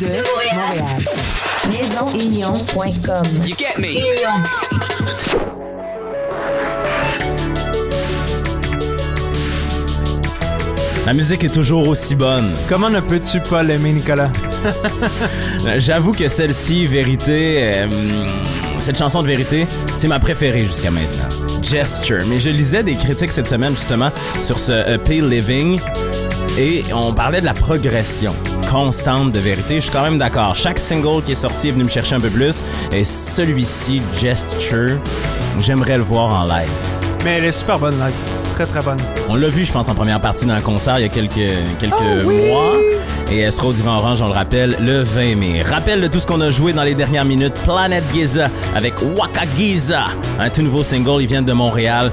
De 0.00 0.06
Montréal. 0.06 0.82
Maisonunion.com. 1.68 3.26
You 3.46 3.54
get 3.54 3.78
me. 3.78 3.88
Union. 3.90 4.42
La 11.04 11.12
musique 11.12 11.44
est 11.44 11.52
toujours 11.52 11.86
aussi 11.86 12.14
bonne. 12.14 12.50
Comment 12.68 12.88
ne 12.88 13.00
peux-tu 13.00 13.40
pas 13.40 13.62
l'aimer, 13.62 13.92
Nicolas? 13.92 14.30
J'avoue 15.76 16.12
que 16.12 16.28
celle-ci, 16.28 16.86
Vérité, 16.86 17.58
euh, 17.60 17.88
cette 18.78 18.96
chanson 18.96 19.22
de 19.22 19.26
Vérité, 19.26 19.66
c'est 19.96 20.08
ma 20.08 20.18
préférée 20.18 20.64
jusqu'à 20.64 20.90
maintenant. 20.90 21.28
Gesture. 21.62 22.24
Mais 22.26 22.40
je 22.40 22.48
lisais 22.48 22.82
des 22.82 22.94
critiques 22.94 23.32
cette 23.32 23.48
semaine 23.48 23.76
justement 23.76 24.10
sur 24.40 24.58
ce 24.58 24.94
EP 24.94 25.20
Living 25.20 25.78
et 26.58 26.84
on 26.94 27.12
parlait 27.12 27.40
de 27.40 27.46
la 27.46 27.54
progression 27.54 28.34
constante 28.70 29.32
de 29.32 29.38
Vérité. 29.40 29.76
Je 29.76 29.80
suis 29.80 29.90
quand 29.90 30.02
même 30.02 30.18
d'accord. 30.18 30.54
Chaque 30.54 30.78
single 30.78 31.22
qui 31.24 31.32
est 31.32 31.36
sorti 31.36 31.68
est 31.68 31.72
venu 31.72 31.84
me 31.84 31.88
chercher 31.88 32.14
un 32.14 32.20
peu 32.20 32.30
plus 32.30 32.62
et 32.92 33.04
celui-ci, 33.04 34.00
Gesture, 34.18 34.96
j'aimerais 35.58 35.96
le 35.96 36.02
voir 36.04 36.32
en 36.32 36.44
live. 36.46 36.68
Mais 37.24 37.38
elle 37.38 37.44
est 37.46 37.52
super 37.52 37.78
bonne 37.78 37.98
live. 37.98 38.14
Très 38.54 38.66
très 38.66 38.80
bonne. 38.80 38.98
On 39.28 39.34
l'a 39.34 39.48
vu, 39.48 39.64
je 39.64 39.72
pense, 39.72 39.88
en 39.88 39.94
première 39.94 40.20
partie 40.20 40.46
d'un 40.46 40.60
concert 40.60 40.98
il 40.98 41.02
y 41.02 41.04
a 41.04 41.08
quelques, 41.08 41.34
quelques 41.78 41.94
Ah 42.00 42.24
oui! 42.24 42.48
mois. 42.48 42.72
Et 43.30 43.38
elle 43.40 43.52
sera 43.52 43.68
au 43.68 43.72
Divan 43.72 43.96
Orange, 43.98 44.20
on 44.22 44.26
le 44.28 44.34
rappelle, 44.34 44.76
le 44.80 45.02
20 45.02 45.36
mai. 45.36 45.62
Rappel 45.62 46.00
de 46.00 46.08
tout 46.08 46.18
ce 46.20 46.26
qu'on 46.26 46.40
a 46.40 46.50
joué 46.50 46.72
dans 46.72 46.82
les 46.82 46.94
dernières 46.94 47.24
minutes. 47.24 47.54
Planet 47.64 48.02
Giza 48.12 48.48
avec 48.74 48.94
Waka 49.16 49.42
Giza. 49.56 50.04
Un 50.38 50.50
tout 50.50 50.62
nouveau 50.62 50.82
single, 50.82 51.22
ils 51.22 51.28
viennent 51.28 51.44
de 51.44 51.52
Montréal. 51.52 52.10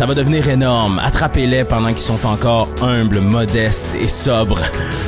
Ça 0.00 0.06
va 0.06 0.14
devenir 0.14 0.48
énorme. 0.48 0.98
Attrapez-les 1.04 1.64
pendant 1.64 1.88
qu'ils 1.88 1.98
sont 1.98 2.26
encore 2.26 2.70
humbles, 2.80 3.20
modestes 3.20 3.94
et 4.00 4.08
sobres. 4.08 4.58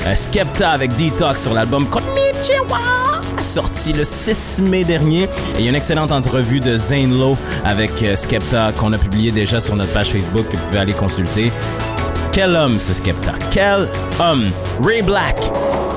Euh, 0.07 0.14
Skepta 0.14 0.68
avec 0.68 0.95
Detox 0.97 1.45
sur 1.45 1.55
l'album 1.55 1.86
Konnichiwa 1.88 2.78
sorti 3.40 3.95
le 3.95 4.05
6 4.05 4.61
mai 4.61 4.84
dernier. 4.84 5.22
Et 5.22 5.61
il 5.61 5.64
y 5.64 5.66
a 5.68 5.70
une 5.70 5.76
excellente 5.76 6.12
entrevue 6.12 6.61
de 6.61 6.76
Zane 6.76 7.18
Lowe 7.18 7.38
avec 7.64 8.03
euh, 8.03 8.16
Skepta 8.16 8.72
qu'on 8.72 8.93
a 8.93 8.99
publié 8.99 9.32
déjà 9.32 9.62
sur 9.62 9.76
notre 9.76 9.95
page 9.95 10.11
Facebook 10.11 10.47
que 10.51 10.59
vous 10.59 10.62
pouvez 10.66 10.80
aller 10.80 10.93
consulter. 10.93 11.51
Quel 12.30 12.55
homme 12.55 12.78
ce 12.78 12.93
Skepta? 12.93 13.32
Quel 13.51 13.88
homme? 14.20 14.51
Ray 14.84 15.01
Black, 15.01 15.38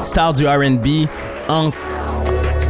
star 0.06 0.32
du 0.32 0.48
RB 0.48 1.10
en 1.50 1.70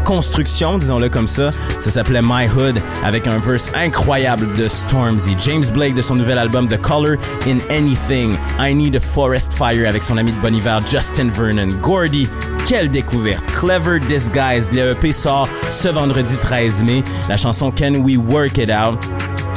construction, 0.06 0.78
disons-le 0.78 1.10
comme 1.10 1.28
ça. 1.28 1.50
Ça 1.80 1.92
s'appelait 1.92 2.22
My 2.22 2.48
Hood 2.48 2.80
avec 3.04 3.28
un 3.28 3.40
verse 3.40 3.70
incroyable 3.74 4.54
de 4.54 4.68
Stormzy. 4.68 5.36
James 5.44 5.66
Blake 5.74 5.96
de 5.96 6.02
son 6.02 6.16
nouvel 6.16 6.38
album 6.38 6.70
The 6.70 6.80
Color 6.80 7.18
in 7.48 7.58
Anything. 7.70 8.38
I 8.60 8.74
Need 8.74 8.96
a 8.96 9.00
Forest 9.00 9.56
Fire 9.56 9.90
avec 9.90 10.04
son 10.04 10.18
ami 10.18 10.32
de 10.32 10.40
bon 10.40 10.56
hiver 10.56 10.80
Justin 10.90 11.30
Vernon. 11.30 11.68
Gordy, 11.82 12.30
quelle 12.66 12.90
découverte. 12.90 13.46
Clever 13.48 14.00
Disguise. 14.00 14.72
Le 14.72 14.92
EP 14.92 15.12
sort 15.12 15.50
ce 15.68 15.90
vendredi 15.90 16.38
13 16.38 16.84
mai. 16.84 17.04
La 17.28 17.36
chanson 17.36 17.72
Can 17.72 17.96
We 17.96 18.18
Work 18.18 18.60
It 18.60 18.70
Out? 18.70 19.00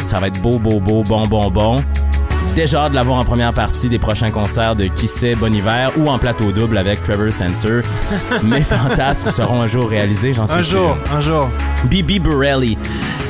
Ça 0.03 0.19
va 0.19 0.29
être 0.29 0.41
beau, 0.41 0.59
beau, 0.59 0.81
beau, 0.81 1.05
bon, 1.05 1.27
bon, 1.27 1.51
bon. 1.51 1.85
Déjà 2.55 2.81
hâte 2.85 2.91
de 2.91 2.97
l'avoir 2.97 3.19
en 3.19 3.25
première 3.25 3.53
partie 3.53 3.89
des 3.89 4.01
prochains 4.01 4.33
concerts 4.33 4.75
de 4.75 4.87
Qui 4.87 5.07
sait 5.07 5.37
Bon 5.37 5.53
Hiver 5.55 5.93
ou 5.97 6.09
en 6.09 6.19
plateau 6.19 6.51
double 6.51 6.77
avec 6.77 7.03
Trevor 7.05 7.33
Sensor. 7.33 7.83
Mes 8.43 8.63
fantasmes 8.63 9.31
seront 9.31 9.63
un 9.63 9.69
jour 9.69 9.89
réalisés, 9.89 10.33
j'en 10.33 10.47
suis 10.47 10.57
Un 10.59 10.63
sûr. 10.63 10.79
jour, 10.79 10.97
un 11.15 11.21
jour. 11.21 11.49
Bibi 11.85 12.19
Borelli. 12.19 12.77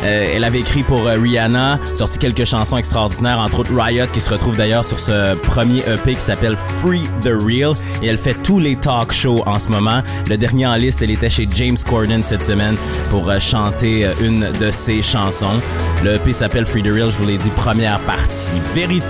Euh, 0.04 0.32
elle 0.34 0.44
avait 0.44 0.60
écrit 0.60 0.84
pour 0.84 1.06
euh, 1.08 1.18
Rihanna, 1.20 1.78
sorti 1.92 2.18
quelques 2.18 2.44
chansons 2.44 2.76
extraordinaires, 2.78 3.40
entre 3.40 3.58
autres 3.60 3.72
Riot, 3.74 4.06
qui 4.12 4.20
se 4.20 4.30
retrouve 4.30 4.56
d'ailleurs 4.56 4.84
sur 4.84 4.98
ce 4.98 5.34
premier 5.34 5.80
EP 5.80 6.14
qui 6.14 6.20
s'appelle 6.20 6.56
Free 6.80 7.02
the 7.22 7.32
Real. 7.44 7.74
Et 8.00 8.06
elle 8.06 8.16
fait 8.16 8.36
tous 8.44 8.60
les 8.60 8.76
talk 8.76 9.12
shows 9.12 9.42
en 9.44 9.58
ce 9.58 9.68
moment. 9.68 10.02
Le 10.28 10.36
dernier 10.38 10.66
en 10.68 10.76
liste, 10.76 11.02
elle 11.02 11.10
était 11.10 11.28
chez 11.28 11.48
James 11.52 11.76
Corden 11.86 12.22
cette 12.22 12.44
semaine 12.44 12.76
pour 13.10 13.28
euh, 13.28 13.38
chanter 13.40 14.06
euh, 14.06 14.12
une 14.22 14.52
de 14.58 14.70
ses 14.70 15.02
chansons. 15.02 15.60
Le 16.04 16.14
EP 16.14 16.32
s'appelle 16.32 16.64
Free 16.64 16.82
the 16.84 16.90
Real, 16.92 17.10
je 17.10 17.16
vous 17.16 17.26
l'ai 17.26 17.36
dit, 17.38 17.50
première 17.50 17.98
partie. 18.00 18.52
Vérité, 18.76 19.07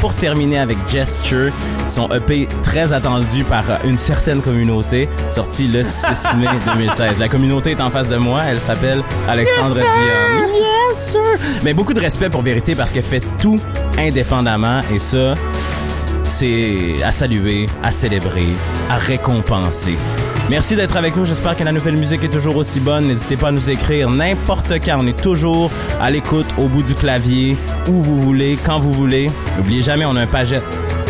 pour 0.00 0.14
terminer 0.14 0.58
avec 0.60 0.78
Gesture, 0.88 1.50
son 1.88 2.08
EP 2.12 2.46
très 2.62 2.92
attendu 2.92 3.42
par 3.42 3.68
euh, 3.68 3.76
une 3.84 3.96
certaine 3.96 4.40
communauté, 4.40 5.08
sorti 5.28 5.66
le 5.66 5.82
6 5.82 6.06
mai 6.36 6.46
2016. 6.66 7.18
La 7.18 7.28
communauté 7.28 7.72
est 7.72 7.80
en 7.80 7.90
face 7.90 8.08
de 8.08 8.16
moi, 8.16 8.42
elle 8.48 8.60
s'appelle 8.60 9.02
Alexandre 9.28 9.76
Yes! 9.76 9.84
Dion. 9.84 10.60
Yes, 10.60 11.10
sir! 11.12 11.60
Mais 11.64 11.74
beaucoup 11.74 11.94
de 11.94 12.00
respect 12.00 12.30
pour 12.30 12.42
Vérité 12.42 12.76
parce 12.76 12.92
qu'elle 12.92 13.02
fait 13.02 13.22
tout 13.40 13.60
indépendamment 13.98 14.80
et 14.94 15.00
ça, 15.00 15.34
c'est 16.28 17.02
à 17.04 17.12
saluer, 17.12 17.66
à 17.82 17.90
célébrer, 17.90 18.48
à 18.90 18.96
récompenser. 18.96 19.96
Merci 20.50 20.76
d'être 20.76 20.96
avec 20.96 21.14
nous. 21.16 21.24
J'espère 21.24 21.56
que 21.56 21.64
la 21.64 21.72
nouvelle 21.72 21.96
musique 21.96 22.24
est 22.24 22.32
toujours 22.32 22.56
aussi 22.56 22.80
bonne. 22.80 23.06
N'hésitez 23.06 23.36
pas 23.36 23.48
à 23.48 23.52
nous 23.52 23.68
écrire 23.68 24.08
n'importe 24.08 24.72
quand. 24.84 24.98
On 25.00 25.06
est 25.06 25.20
toujours 25.20 25.70
à 26.00 26.10
l'écoute 26.10 26.46
au 26.58 26.68
bout 26.68 26.82
du 26.82 26.94
clavier, 26.94 27.56
où 27.88 28.02
vous 28.02 28.20
voulez, 28.20 28.58
quand 28.64 28.78
vous 28.78 28.92
voulez. 28.92 29.30
N'oubliez 29.56 29.82
jamais, 29.82 30.04
on 30.06 30.16
a 30.16 30.22
un 30.22 30.26
pagette 30.26 30.64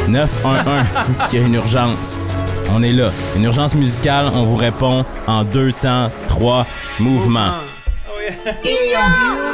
911 0.08 0.86
s'il 1.12 1.38
y 1.40 1.42
a 1.42 1.46
une 1.46 1.54
urgence. 1.54 2.20
On 2.72 2.82
est 2.82 2.92
là. 2.92 3.10
Une 3.36 3.44
urgence 3.44 3.74
musicale, 3.74 4.30
on 4.34 4.42
vous 4.42 4.56
répond 4.56 5.04
en 5.26 5.44
deux 5.44 5.72
temps, 5.72 6.10
trois 6.26 6.66
mouvements. 6.98 7.54
Might 8.64 9.47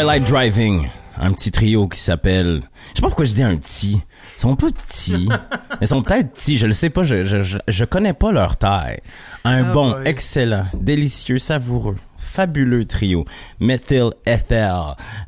Twilight 0.00 0.26
Driving, 0.26 0.88
un 1.18 1.30
petit 1.34 1.50
trio 1.50 1.86
qui 1.86 2.00
s'appelle. 2.00 2.62
Je 2.92 2.96
sais 2.96 3.02
pas 3.02 3.08
pourquoi 3.08 3.26
je 3.26 3.34
dis 3.34 3.42
un 3.42 3.54
petit. 3.56 4.00
Ils 4.38 4.40
sont 4.40 4.56
pas 4.56 4.68
petits. 4.70 5.28
Ils 5.82 5.86
sont 5.86 6.00
peut-être 6.00 6.32
petits, 6.32 6.56
je 6.56 6.64
le 6.64 6.72
sais 6.72 6.88
pas, 6.88 7.02
je, 7.02 7.24
je, 7.24 7.58
je, 7.68 7.84
connais 7.84 8.14
pas 8.14 8.32
leur 8.32 8.56
taille. 8.56 9.00
Un 9.44 9.68
Ah 9.68 9.72
bon, 9.74 9.90
boy. 9.90 10.02
excellent, 10.06 10.64
délicieux, 10.72 11.36
savoureux, 11.36 11.96
fabuleux 12.16 12.86
trio. 12.86 13.26
Methyl 13.60 14.08
Ether. 14.24 14.72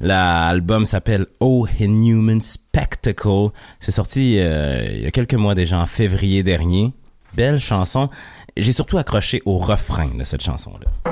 L'album 0.01 0.87
s'appelle 0.87 1.27
Oh 1.41 1.67
Inhuman 1.79 2.41
Spectacle. 2.41 3.49
C'est 3.79 3.93
sorti 3.93 4.39
euh, 4.39 4.87
il 4.91 5.03
y 5.03 5.07
a 5.07 5.11
quelques 5.11 5.35
mois 5.35 5.55
déjà, 5.55 5.79
en 5.79 5.87
février 5.87 6.43
dernier. 6.43 6.95
Belle 7.35 7.59
chanson. 7.59 8.09
J'ai 8.57 8.73
surtout 8.73 8.97
accroché 8.97 9.43
au 9.45 9.59
refrain 9.59 10.09
de 10.19 10.25
cette 10.25 10.43
chanson-là. 10.43 11.12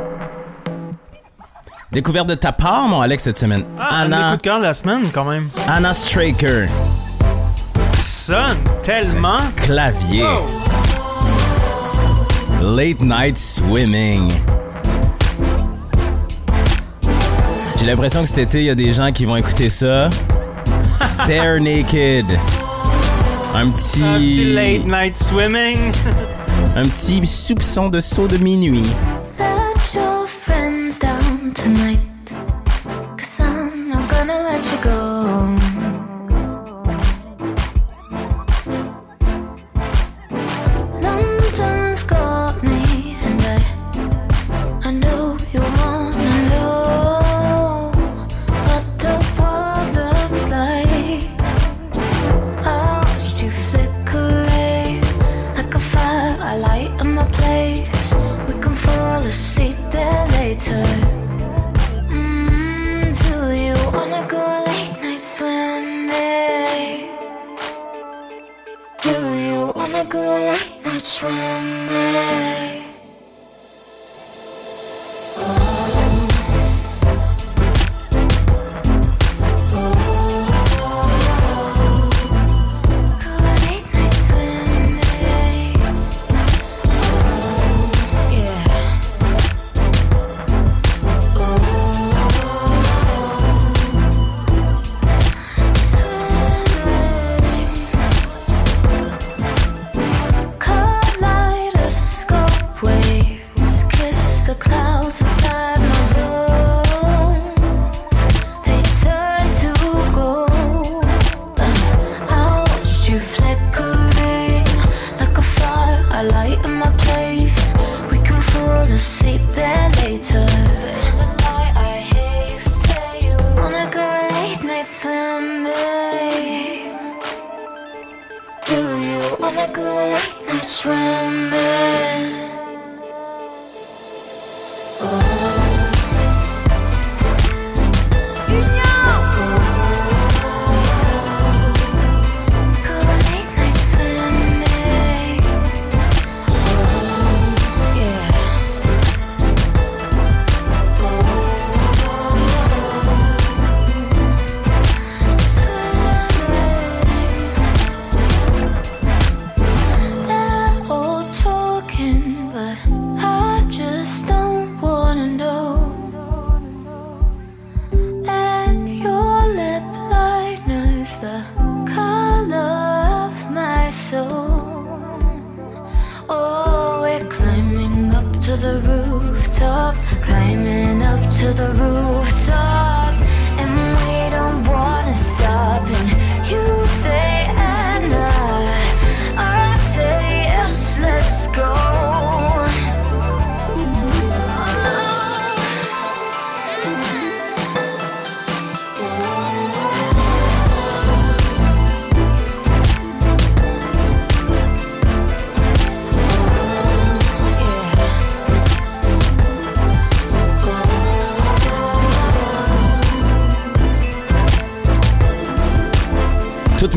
Découverte 1.93 2.28
de 2.28 2.34
ta 2.34 2.53
part, 2.53 2.86
mon 2.86 3.01
Alex, 3.01 3.24
cette 3.24 3.38
semaine. 3.38 3.64
Ah, 3.76 3.97
un 3.97 4.12
Anna, 4.12 4.30
coup 4.30 4.36
de 4.36 4.43
cœur 4.43 4.59
de 4.59 4.64
la 4.64 4.74
semaine, 4.74 5.03
quand 5.12 5.24
même. 5.24 5.49
Anna 5.68 5.93
Straker. 5.93 6.68
Sonne 8.01 8.59
tellement. 8.84 9.38
Clavier. 9.57 10.24
Late 12.62 13.01
Night 13.01 13.36
Swimming. 13.36 14.30
J'ai 17.80 17.86
l'impression 17.86 18.20
que 18.20 18.28
cet 18.28 18.38
été, 18.38 18.59
il 18.61 18.66
y 18.66 18.70
a 18.70 18.74
des 18.76 18.93
gens 18.93 19.11
qui 19.11 19.24
vont 19.24 19.34
écouter 19.36 19.68
ça. 19.68 20.11
Bare 21.26 21.59
Naked. 21.59 22.26
Un 23.53 23.70
petit. 23.70 24.05
Un 24.05 24.18
petit 24.18 24.55
late 24.55 24.86
night 24.86 25.16
swimming. 25.16 25.93
Un 26.76 26.82
petit 26.82 27.26
soupçon 27.26 27.88
de 27.88 28.01
saut 28.01 28.28
de 28.28 28.36
minuit. 28.36 28.93
Your 29.95 30.24
friends 30.28 31.01
down 31.01 31.53
tonight. 31.53 31.99
Cause 33.18 33.41
I'm 33.41 33.88
not 33.88 34.09
gonna 34.09 34.38
let 34.49 34.62
you 34.72 34.84
go. 34.84 35.00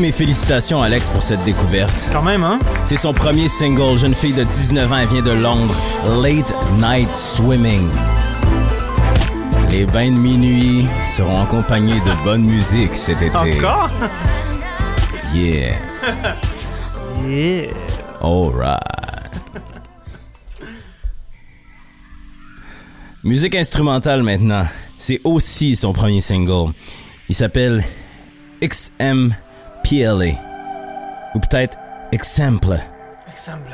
Mes 0.04 0.12
félicitations, 0.12 0.82
Alex, 0.82 1.08
pour 1.08 1.22
cette 1.22 1.42
découverte. 1.44 2.10
Quand 2.12 2.20
même, 2.20 2.44
hein? 2.44 2.58
C'est 2.84 2.98
son 2.98 3.14
premier 3.14 3.48
single. 3.48 3.96
Jeune 3.98 4.14
fille 4.14 4.34
de 4.34 4.42
19 4.42 4.92
ans, 4.92 4.98
elle 4.98 5.08
vient 5.08 5.22
de 5.22 5.30
Londres. 5.30 5.74
Late 6.22 6.54
Night 6.78 7.08
Swimming. 7.16 7.88
Les 9.70 9.86
bains 9.86 10.10
de 10.10 10.16
minuit 10.18 10.86
seront 11.02 11.40
accompagnés 11.40 12.00
de 12.00 12.22
bonne 12.22 12.44
musique 12.44 12.94
cet 12.94 13.22
été. 13.22 13.34
Encore? 13.58 13.90
Yeah. 15.34 15.76
Yeah. 17.26 17.72
Alright. 18.20 18.82
Musique 23.22 23.54
instrumentale 23.54 24.22
maintenant. 24.22 24.66
C'est 24.98 25.22
aussi 25.24 25.76
son 25.76 25.94
premier 25.94 26.20
single. 26.20 26.74
Il 27.30 27.34
s'appelle 27.34 27.82
XMPLA. 29.84 30.34
Ou 31.34 31.40
peut-être 31.40 31.78
Exemple. 32.12 32.78
Exemple. 33.30 33.72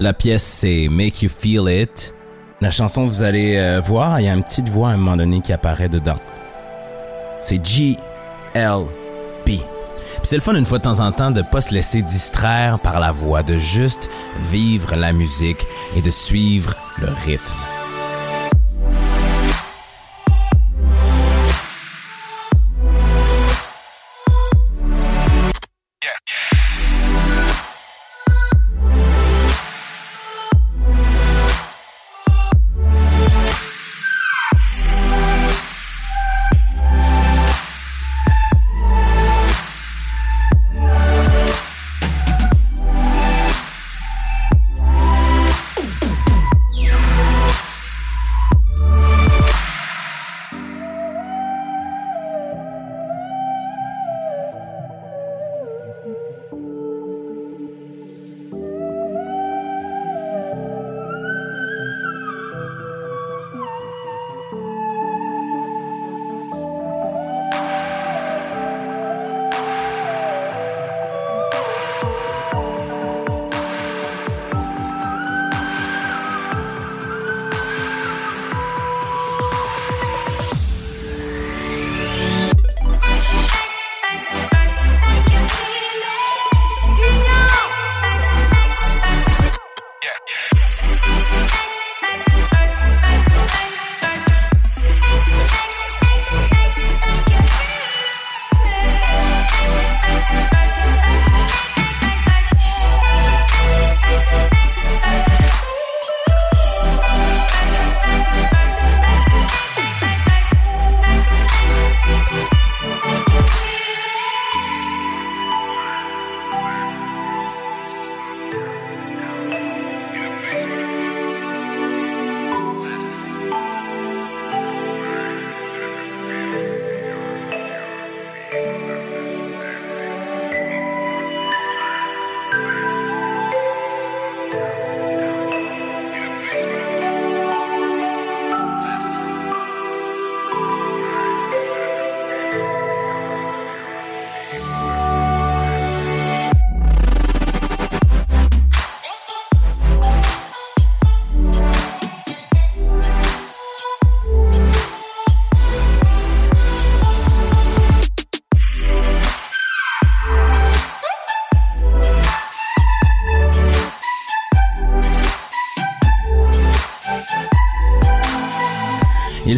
La 0.00 0.12
pièce, 0.12 0.42
c'est 0.42 0.88
Make 0.90 1.22
You 1.22 1.28
Feel 1.28 1.68
It. 1.68 2.14
La 2.60 2.70
chanson, 2.70 3.04
vous 3.04 3.22
allez 3.22 3.56
euh, 3.56 3.80
voir, 3.80 4.20
il 4.20 4.26
y 4.26 4.28
a 4.28 4.32
une 4.32 4.42
petite 4.42 4.68
voix 4.68 4.90
à 4.90 4.92
un 4.92 4.96
moment 4.96 5.16
donné 5.16 5.40
qui 5.40 5.52
apparaît 5.52 5.88
dedans. 5.88 6.18
C'est 7.40 7.64
G-L-B. 7.64 9.50
C'est 10.22 10.36
le 10.36 10.40
fun 10.40 10.54
une 10.54 10.64
fois 10.64 10.78
de 10.78 10.84
temps 10.84 11.00
en 11.00 11.10
temps 11.12 11.30
de 11.30 11.42
pas 11.42 11.60
se 11.60 11.74
laisser 11.74 12.02
distraire 12.02 12.78
par 12.78 13.00
la 13.00 13.10
voix, 13.10 13.42
de 13.42 13.56
juste 13.56 14.08
vivre 14.50 14.94
la 14.94 15.12
musique 15.12 15.66
et 15.96 16.02
de 16.02 16.10
suivre 16.10 16.74
le 17.00 17.08
rythme. 17.24 17.58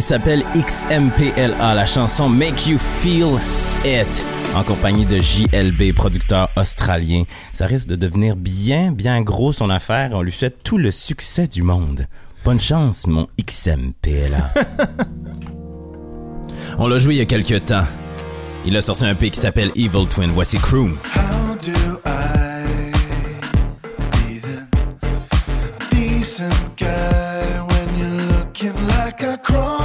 S'appelle 0.05 0.43
XMPLA, 0.55 1.73
la 1.73 1.85
chanson 1.87 2.29
Make 2.29 2.67
You 2.67 2.77
Feel 2.77 3.39
It, 3.83 4.23
en 4.55 4.61
compagnie 4.61 5.03
de 5.03 5.19
JLB, 5.19 5.95
producteur 5.95 6.47
australien. 6.55 7.23
Ça 7.53 7.65
risque 7.65 7.87
de 7.87 7.95
devenir 7.95 8.35
bien, 8.35 8.91
bien 8.91 9.23
gros 9.23 9.51
son 9.51 9.71
affaire. 9.71 10.11
On 10.13 10.21
lui 10.21 10.31
souhaite 10.31 10.61
tout 10.61 10.77
le 10.77 10.91
succès 10.91 11.47
du 11.47 11.63
monde. 11.63 12.05
Bonne 12.43 12.59
chance, 12.59 13.07
mon 13.07 13.27
XMPLA. 13.43 14.53
On 16.77 16.87
l'a 16.87 16.99
joué 16.99 17.15
il 17.15 17.17
y 17.17 17.21
a 17.21 17.25
quelques 17.25 17.65
temps. 17.65 17.85
Il 18.67 18.77
a 18.77 18.81
sorti 18.81 19.07
un 19.07 19.15
P 19.15 19.31
qui 19.31 19.39
s'appelle 19.39 19.71
Evil 19.75 20.07
Twin. 20.07 20.29
Voici 20.29 20.59
Crew. 20.59 20.91
How 21.15 21.55
do 21.65 21.99
I 22.05 22.91
be 24.11 24.39
the 24.39 24.67
decent 25.89 26.77
guy 26.77 27.59
when 27.69 27.97
you're 27.97 28.21
looking 28.37 28.87
like 28.87 29.41
crossed 29.41 29.84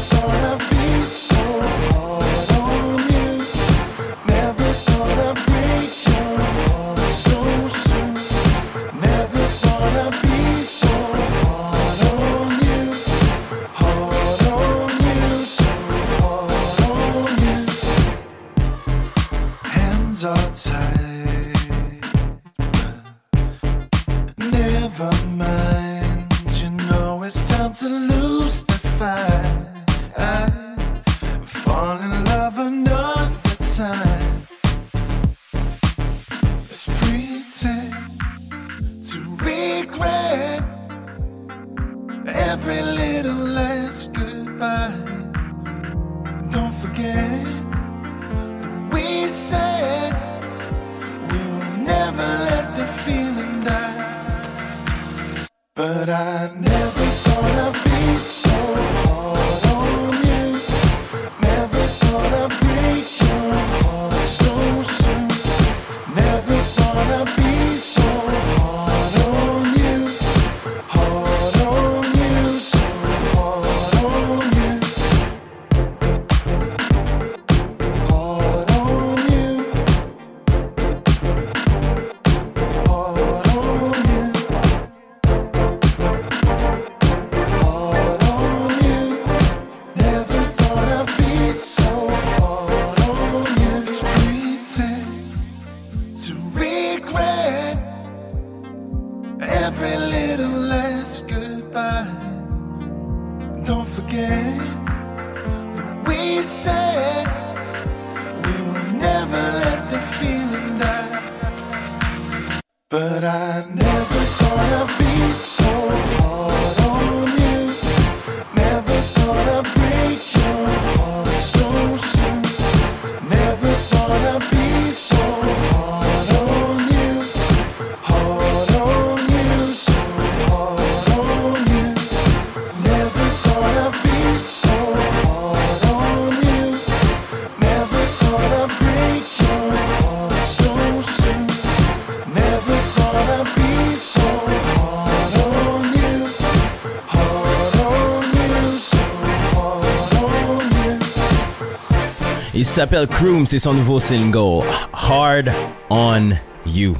s'appelle 152.71 153.05
Croom, 153.05 153.45
c'est 153.45 153.59
son 153.59 153.73
nouveau 153.73 153.99
single 153.99 154.63
Hard 154.93 155.51
on 155.89 156.29
You. 156.65 156.95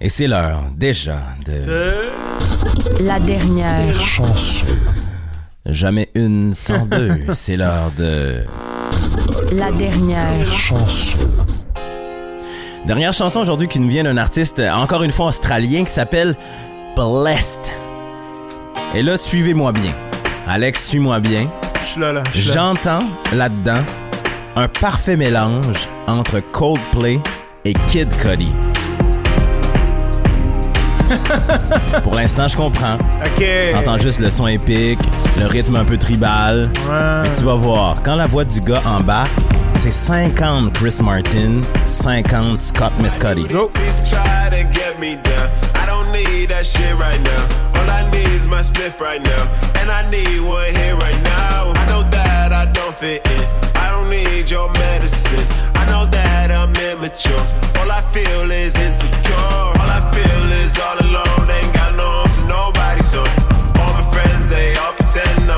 Et 0.00 0.08
c'est 0.08 0.28
l'heure 0.28 0.62
déjà 0.76 1.20
de 1.44 2.12
La 3.00 3.18
dernière 3.18 4.00
chanson. 4.00 4.66
Jamais 5.66 6.10
une 6.14 6.54
sans 6.54 6.86
deux, 6.86 7.22
c'est 7.32 7.56
l'heure 7.56 7.90
de 7.98 8.44
La 9.50 9.72
dernière 9.72 10.52
chanson. 10.52 11.18
Dernière 12.86 13.12
chanson 13.12 13.40
aujourd'hui 13.40 13.66
qui 13.66 13.80
nous 13.80 13.88
vient 13.88 14.04
d'un 14.04 14.16
artiste 14.16 14.60
encore 14.60 15.02
une 15.02 15.10
fois 15.10 15.26
australien 15.26 15.82
qui 15.82 15.92
s'appelle 15.92 16.36
Blessed. 16.94 17.72
Et 18.94 19.02
là, 19.02 19.16
suivez-moi 19.16 19.72
bien. 19.72 19.92
Alex, 20.46 20.86
suis-moi 20.86 21.18
bien. 21.18 21.50
J'entends 22.32 23.00
là-dedans 23.32 23.82
un 24.60 24.68
parfait 24.68 25.16
mélange 25.16 25.88
entre 26.06 26.40
Coldplay 26.52 27.18
et 27.64 27.72
Kid 27.86 28.14
Cudi. 28.18 28.52
Pour 32.02 32.14
l'instant, 32.14 32.46
je 32.46 32.58
comprends. 32.58 32.96
Ok. 33.24 33.42
T'entends 33.72 33.96
juste 33.96 34.20
le 34.20 34.28
son 34.28 34.46
épique, 34.46 34.98
le 35.38 35.46
rythme 35.46 35.76
un 35.76 35.84
peu 35.86 35.96
tribal. 35.96 36.70
Ouais. 36.86 37.22
Mais 37.22 37.30
tu 37.30 37.44
vas 37.44 37.54
voir, 37.54 38.02
quand 38.02 38.16
la 38.16 38.26
voix 38.26 38.44
du 38.44 38.60
gars 38.60 38.82
embarque, 38.84 39.32
c'est 39.72 39.92
50 39.92 40.74
Chris 40.74 40.98
Martin, 41.02 41.62
50 41.86 42.58
Scott 42.58 42.92
Mescudi. 43.00 43.44
People 43.44 43.70
counterfeit. 52.90 53.26
Eh. 53.26 53.70
I 53.74 53.90
don't 53.90 54.10
need 54.10 54.50
your 54.50 54.70
medicine. 54.72 55.46
I 55.74 55.86
know 55.86 56.06
that 56.06 56.50
I'm 56.50 56.74
immature. 56.74 57.44
All 57.78 57.90
I 57.90 58.02
feel 58.12 58.50
is 58.50 58.76
insecure. 58.76 59.34
All 59.34 59.90
I 59.90 60.00
feel 60.12 60.44
is 60.62 60.78
all 60.78 60.98
alone. 60.98 61.50
Ain't 61.50 61.74
got 61.74 61.94
no 61.96 62.04
arms 62.04 62.38
to 62.38 62.46
nobody, 62.46 63.02
so 63.02 63.20
all 63.80 63.92
my 63.92 64.02
friends 64.12 64.50
they 64.50 64.76
all 64.76 64.92
pretend. 64.92 65.49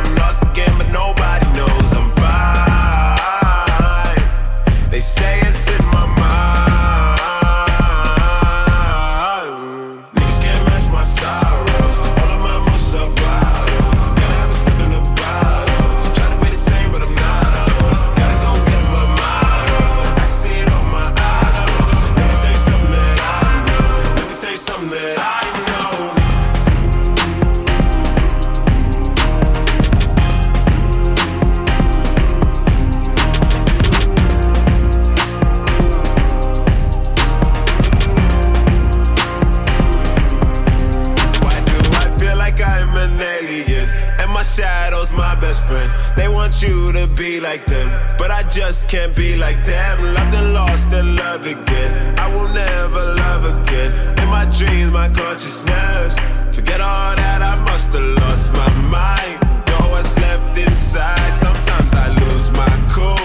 Best 45.52 45.66
friend. 45.66 45.92
They 46.16 46.28
want 46.28 46.62
you 46.62 46.92
to 46.92 47.06
be 47.06 47.38
like 47.38 47.64
them, 47.66 47.88
but 48.16 48.30
I 48.30 48.42
just 48.44 48.88
can't 48.88 49.14
be 49.14 49.36
like 49.36 49.60
them. 49.66 50.14
Loved 50.14 50.34
and 50.34 50.54
lost 50.54 50.92
and 50.94 51.16
loved 51.16 51.46
again. 51.46 52.18
I 52.18 52.26
will 52.34 52.48
never 52.48 53.02
love 53.22 53.44
again. 53.54 53.90
In 54.20 54.28
my 54.30 54.46
dreams, 54.58 54.90
my 54.90 55.08
consciousness. 55.10 56.18
Forget 56.56 56.80
all 56.80 57.14
that, 57.16 57.40
I 57.42 57.54
must 57.68 57.92
have 57.92 58.08
lost 58.22 58.52
my 58.54 58.70
mind. 58.98 59.36
Know 59.68 59.84
what's 59.92 60.16
left 60.16 60.56
inside. 60.56 61.30
Sometimes 61.44 61.92
I 61.92 62.06
lose 62.22 62.50
my 62.52 62.72
cool, 62.94 63.24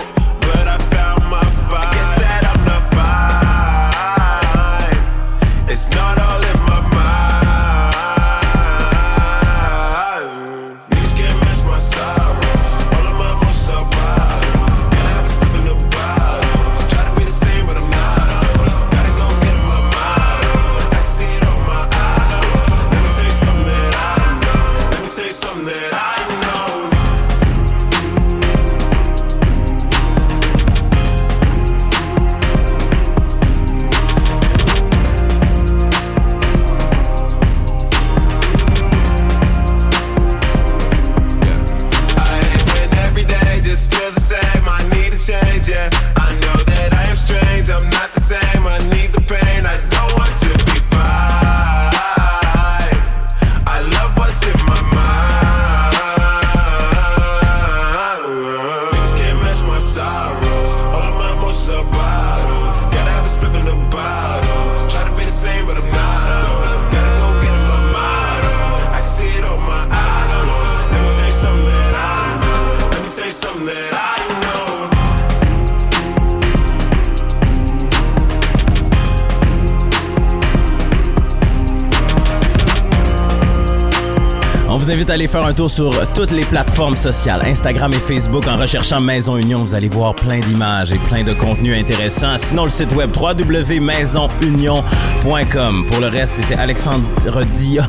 vous 84.88 84.93
invite 84.93 85.09
à 85.09 85.14
aller 85.14 85.28
faire 85.28 85.46
un 85.46 85.51
tour 85.51 85.70
sur 85.70 85.92
toutes 86.14 86.32
les 86.32 86.46
plateformes 86.46 86.96
sociales, 86.96 87.42
Instagram 87.46 87.92
et 87.92 88.00
Facebook, 88.00 88.47
en 88.47 88.55
recherchant 88.55 89.01
Maison 89.01 89.36
Union. 89.36 89.59
Vous 89.59 89.76
allez 89.76 89.89
voir 89.89 90.16
plein 90.16 90.39
d'images 90.39 90.93
et 90.93 90.97
plein 90.97 91.26
de 91.26 91.34
contenus 91.34 91.78
intéressants. 91.78 92.38
Sinon, 92.38 92.64
le 92.64 92.70
site 92.70 92.93
web 92.93 93.12
www.maisonunion.com. 93.14 95.86
Pour 95.88 96.00
le 96.00 96.08
reste, 96.08 96.36
c'était 96.36 96.55
Alexandre 96.55 97.05
Dia. 97.54 97.86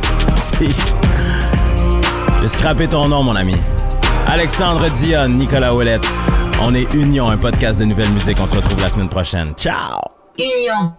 J'ai 2.40 2.48
scrappé 2.48 2.88
ton 2.88 3.06
nom, 3.06 3.22
mon 3.22 3.36
ami. 3.36 3.54
Alexandre 4.26 4.90
Dion, 4.90 5.28
Nicolas 5.28 5.72
Ouellette. 5.72 6.02
On 6.60 6.74
est 6.74 6.92
Union, 6.94 7.28
un 7.28 7.36
podcast 7.36 7.78
de 7.78 7.84
nouvelle 7.84 8.10
musique. 8.10 8.38
On 8.40 8.46
se 8.46 8.56
retrouve 8.56 8.80
la 8.80 8.90
semaine 8.90 9.08
prochaine. 9.08 9.54
Ciao! 9.56 10.00
Union. 10.36 10.94